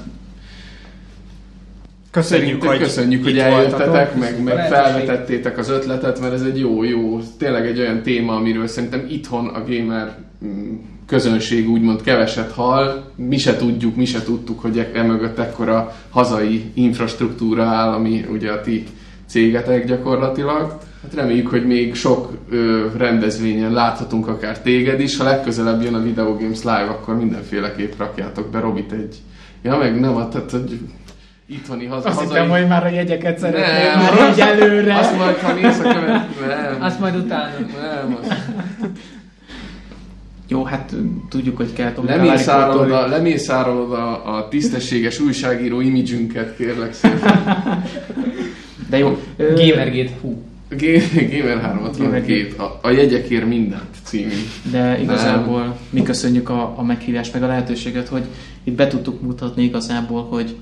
[2.13, 7.21] Köszönjük, hogy köszönjük, hogy eljöttetek, meg, meg felvetettétek az ötletet, mert ez egy jó, jó,
[7.39, 10.75] tényleg egy olyan téma, amiről szerintem itthon a gamer mm,
[11.07, 13.05] közönség úgymond keveset hall.
[13.17, 18.51] Mi se tudjuk, mi se tudtuk, hogy e- emögött ekkora hazai infrastruktúra áll, ami ugye
[18.51, 18.85] a ti
[19.27, 20.79] cégetek gyakorlatilag.
[21.03, 25.17] Hát reméljük, hogy még sok ö, rendezvényen láthatunk akár téged is.
[25.17, 29.17] Ha legközelebb jön a Video Games Live, akkor mindenféleképp rakjátok be Robit egy...
[29.63, 30.79] Ja, meg nem, hát, tehát, hogy
[31.47, 32.37] itthoni haza, Azt hazai...
[32.37, 34.99] hittem, hogy már a jegyeket szeretnél Nem, már így előre.
[34.99, 36.47] Azt majd, ha néz a követ...
[36.47, 37.53] Nem, Azt majd utána.
[37.59, 38.35] nem, azt...
[40.49, 40.95] Jó, hát
[41.29, 47.59] tudjuk, hogy kell tovább Lemészárolod, a, lemészárolod a, a tisztességes újságíró imidzsünket, kérlek szépen.
[48.91, 49.19] De jó.
[49.37, 50.43] Gamergate, hú.
[51.31, 54.35] Gamer 362, a, a jegyekért mindent című.
[54.71, 58.25] De igazából mi köszönjük a, a meghívást, meg a lehetőséget, hogy
[58.65, 60.57] itt be tudtuk mutatni igazából, hogy,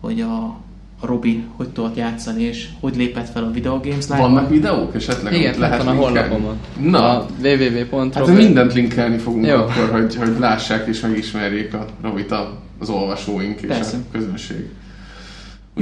[0.00, 0.56] hogy a,
[1.00, 4.20] a Robi hogy tudott játszani, és hogy lépett fel a Video Games Live.
[4.20, 6.56] Vannak videók esetleg, Igen, amit lehet van a honlapomon.
[6.80, 8.14] Na, A www.robert.
[8.14, 9.54] hát mindent linkelni fogunk Jó.
[9.56, 12.34] akkor, hogy, hogy lássák és megismerjék a Robit
[12.78, 13.96] az olvasóink és Persze.
[13.96, 14.68] a közönség.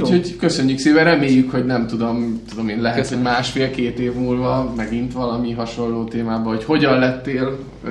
[0.01, 3.23] Úgyhogy köszönjük szépen, reméljük, hogy nem tudom, tudom én, lehet, Köszönöm.
[3.23, 7.89] hogy másfél-két év múlva megint valami hasonló témában, hogy hogyan lettél, ö,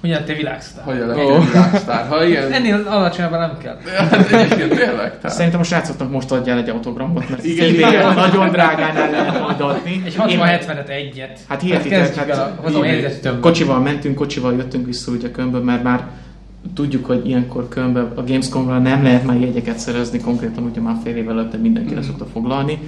[0.00, 0.84] Hogyan te világsztár?
[0.84, 1.40] hogyan lettél Ó.
[1.40, 2.06] világsztár.
[2.08, 3.78] Ha ilyen, Ennél alacsonyabban nem kell.
[4.10, 5.36] hát egyébként tényleg, tehát.
[5.36, 9.60] Szerintem a srácoknak most adjál egy autogramot, mert Igen, igen, nagyon drágán el lehet majd
[9.60, 10.02] adni.
[10.04, 11.38] Egy Én- 60-70-et egyet.
[11.48, 13.40] Hát el hát tömböt.
[13.40, 16.08] Kocsival mentünk, kocsival jöttünk vissza ugye Kölnből, mert már
[16.74, 21.16] tudjuk, hogy ilyenkor Kölnbe a Gamescomra nem lehet már jegyeket szerezni, konkrétan ugye már fél
[21.16, 22.78] évvel előtte mindenki le szokta foglalni.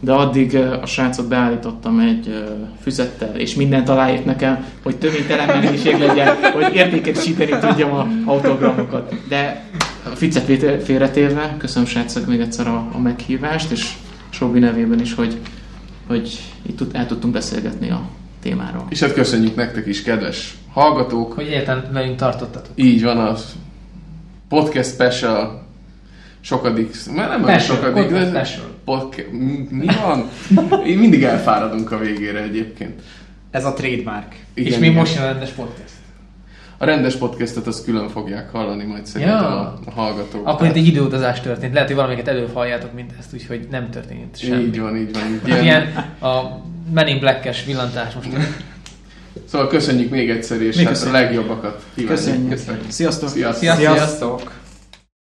[0.00, 2.44] De addig a srácot beállítottam egy
[2.80, 9.14] füzettel, és mindent aláírt nekem, hogy töménytelen mennyiség legyen, hogy értékesíteni tudjam a autogramokat.
[9.28, 9.64] De
[10.04, 13.92] a ficet félre- félretérve, köszönöm srácok még egyszer a, a meghívást, és
[14.30, 15.38] Sobi nevében is, hogy,
[16.06, 18.02] hogy itt el tudtunk beszélgetni a
[18.42, 18.86] témáról.
[18.88, 21.32] És hát köszönjük nektek is, kedves hallgatók.
[21.32, 22.72] Hogy egyáltalán velünk tartottatok.
[22.74, 23.54] Így van az
[24.48, 25.66] podcast special
[26.40, 28.66] sokadik, már nem Special, sokadik, podcast de special.
[28.84, 29.30] podca-
[29.70, 30.28] mi van?
[30.86, 33.00] Én mindig elfáradunk a végére egyébként.
[33.50, 34.34] Ez a trademark.
[34.54, 35.88] És mi most jön a rendes podcast.
[36.78, 39.46] A rendes podcastet azt külön fogják hallani majd szerintem Ja.
[39.60, 40.46] a, a hallgatók.
[40.46, 41.72] Akkor itt egy időutazás történt.
[41.72, 44.62] Lehet, hogy valamiket előbb halljátok, mint ezt, úgyhogy nem történt semmi.
[44.62, 45.22] Így van, így van.
[45.32, 45.82] Így Ilyen, ilyen.
[45.88, 46.60] ilyen a
[46.92, 48.28] Men in Black-es villantás most.
[49.50, 52.18] Szóval köszönjük még egyszer, és hát a legjobbakat kívánjuk.
[52.18, 52.50] Köszönjük.
[52.50, 52.90] Köszönjük.
[52.90, 53.28] Sziasztok!
[53.28, 53.62] Sziasztok.
[53.62, 53.96] Sziasztok!
[53.96, 54.59] Sziasztok!